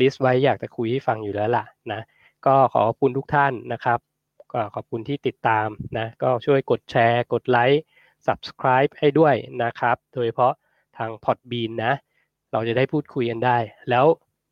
[0.01, 2.01] ลิสต์ไว้อยากจะคุยให้ฟังอยู่แล้วล่ะนะ
[2.47, 3.99] ก็ขอขอบคุณทุกท่านนะครับ
[4.53, 5.69] ก็ขอบคุณที่ติดตาม
[5.99, 7.83] นะ ก็ช่วยกดแชร์ กดไลค์
[8.27, 10.53] subscribe ให้ด้วยนะครับ โดยเฉพาะ
[10.99, 11.93] ทาง Podbean นะ
[12.53, 13.57] เราจะได้พูดคุยกันได้
[13.91, 14.07] แล้ว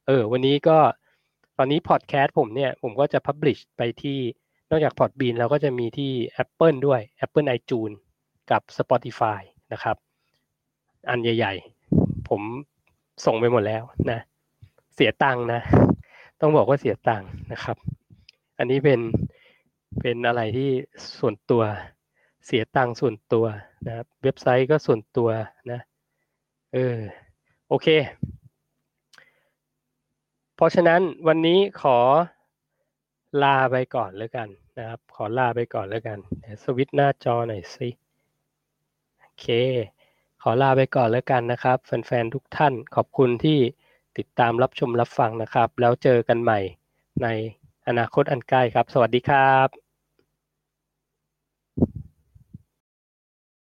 [0.06, 0.78] เออ วันนี้ก็
[1.56, 4.18] ตอนนี้พอดแคสต์ผมเนี่ย ผมก็จะ Publish ไปที่
[4.70, 7.96] นอกจาก Podbean เราก็จะมีที่ Apple ด้วย Apple iTunes
[8.50, 9.40] กับ Spotify
[9.72, 9.96] นะครับ
[11.08, 11.54] อันใหญ่
[11.92, 12.40] ๆ ผม
[13.24, 14.20] ส่งไปหมดแล้วนะ
[14.94, 15.60] เสียตังค์นะ
[16.40, 17.76] ต้องบอกว่าเสียตังค์นะครับ
[18.58, 19.00] อันนี้เป็น
[20.00, 20.70] เป็นอะไรที่
[21.18, 21.62] ส่วนตัว
[22.46, 23.46] เสียตังค์ส่วนตัว
[23.86, 25.28] นะครับ เว็บไซต์ก็ส่วนตัว
[25.72, 25.80] นะ
[26.74, 26.96] เออ
[27.68, 27.88] โอเค
[30.62, 31.98] ราะฉะนั้นวันนี้ขอ
[33.42, 34.48] ลาไปก่อนแล้วกัน
[34.78, 36.18] นะครับ ขอลาไปก่อนแล้วกัน
[36.62, 37.88] สวิตหน้าจอหน่อยสิ
[39.20, 39.46] โอเค
[40.42, 43.58] ขอลาไปก่อนแล้วกันนะครับ แฟนๆทุกท่านขอบคุณที่
[44.18, 46.60] ติดตามรับชมรับฟังนะครับ แล้วเจอกันใหม่
[47.22, 47.26] ใน
[47.88, 49.81] อนาคตอันใกล้ครับ สวัสดีครับ